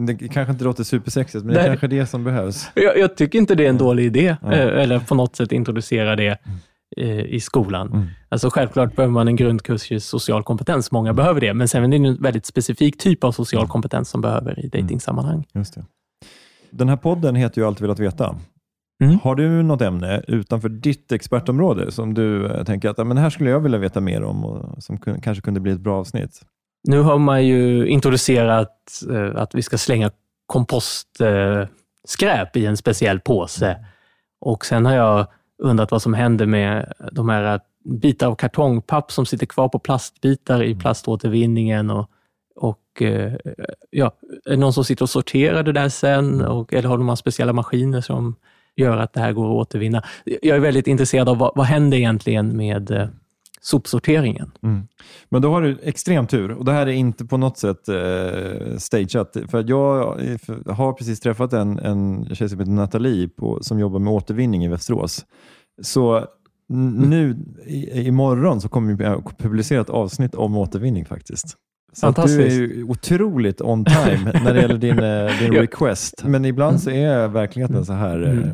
[0.06, 2.70] det kanske inte låter supersexigt, men det är kanske det som behövs.
[2.74, 4.52] Jag, jag tycker inte det är en dålig idé, Ja.
[4.52, 6.36] eh, eller på något sätt introducera det eh,
[6.96, 7.92] i skolan.
[7.92, 8.06] Mm.
[8.28, 11.88] Alltså självklart behöver man en grundkurs i social kompetens, många behöver det, men sen är
[11.98, 15.46] det en väldigt specifik typ av social kompetens som behöver i dejtingsammanhang.
[15.54, 15.84] Just det.
[16.70, 18.36] Den här podden heter ju Allt velat veta.
[19.04, 19.18] Mm.
[19.22, 23.30] Har du något ämne utanför ditt expertområde som du eh, tänker att "Ja, men här
[23.30, 26.40] skulle jag vilja veta mer om och som kanske kunde bli ett bra avsnitt?
[26.88, 30.10] Nu har man ju introducerat eh, att vi ska slänga
[30.46, 33.76] kompostskräp i en speciell påse.
[34.40, 35.26] Och sen har jag
[35.62, 40.62] undrat vad som händer med de här bitar av kartongpapp som sitter kvar på plastbitar
[40.62, 41.90] i plaståtervinningen.
[41.90, 42.10] Och,
[42.56, 43.32] och eh,
[43.90, 44.12] ja,
[44.44, 46.40] är det någon som sitter och sorterar det där sen?
[46.40, 48.36] Och, eller har de några speciella maskiner som
[48.76, 50.04] gör att det här går att återvinna.
[50.24, 53.08] Jag är väldigt intresserad av vad, vad händer egentligen med eh,
[53.62, 54.50] sopsorteringen.
[54.62, 54.86] Mm.
[55.28, 58.76] Men då har du extrem tur och det här är inte på något sätt eh,
[58.78, 59.36] stageat.
[59.48, 60.16] För jag
[60.66, 64.68] har precis träffat en, en tjej som heter Nathalie på, som jobbar med återvinning i
[64.68, 65.24] Västerås.
[65.82, 66.26] Så
[66.68, 67.36] nu
[67.66, 71.56] i, imorgon så kommer vi publicera ett avsnitt om återvinning faktiskt.
[71.92, 76.24] Så du är ju otroligt on time när det gäller din, eh, din request.
[76.24, 78.50] Men ibland så är verkligheten så här mm.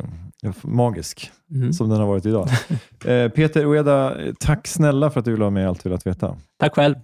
[0.61, 1.73] Magisk mm.
[1.73, 2.49] som den har varit idag.
[3.05, 6.37] Eh, Peter Ueda, tack snälla för att du vill ha med Allt velat veta.
[6.59, 6.95] Tack själv.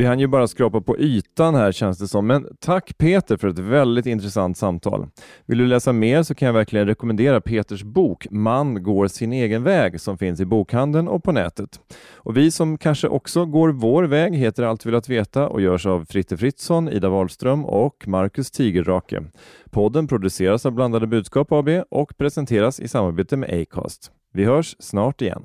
[0.00, 3.48] Vi hann ju bara skrapa på ytan här känns det som, men tack Peter för
[3.48, 5.06] ett väldigt intressant samtal.
[5.46, 9.62] Vill du läsa mer så kan jag verkligen rekommendera Peters bok Man går sin egen
[9.62, 11.80] väg som finns i bokhandeln och på nätet.
[12.14, 15.86] Och vi som kanske också går vår väg heter Allt vill att veta och görs
[15.86, 19.22] av Fritte Fritzson, Ida Wahlström och Marcus Tigerrake.
[19.70, 24.10] Podden produceras av Blandade budskap AB och presenteras i samarbete med Acast.
[24.32, 25.44] Vi hörs snart igen.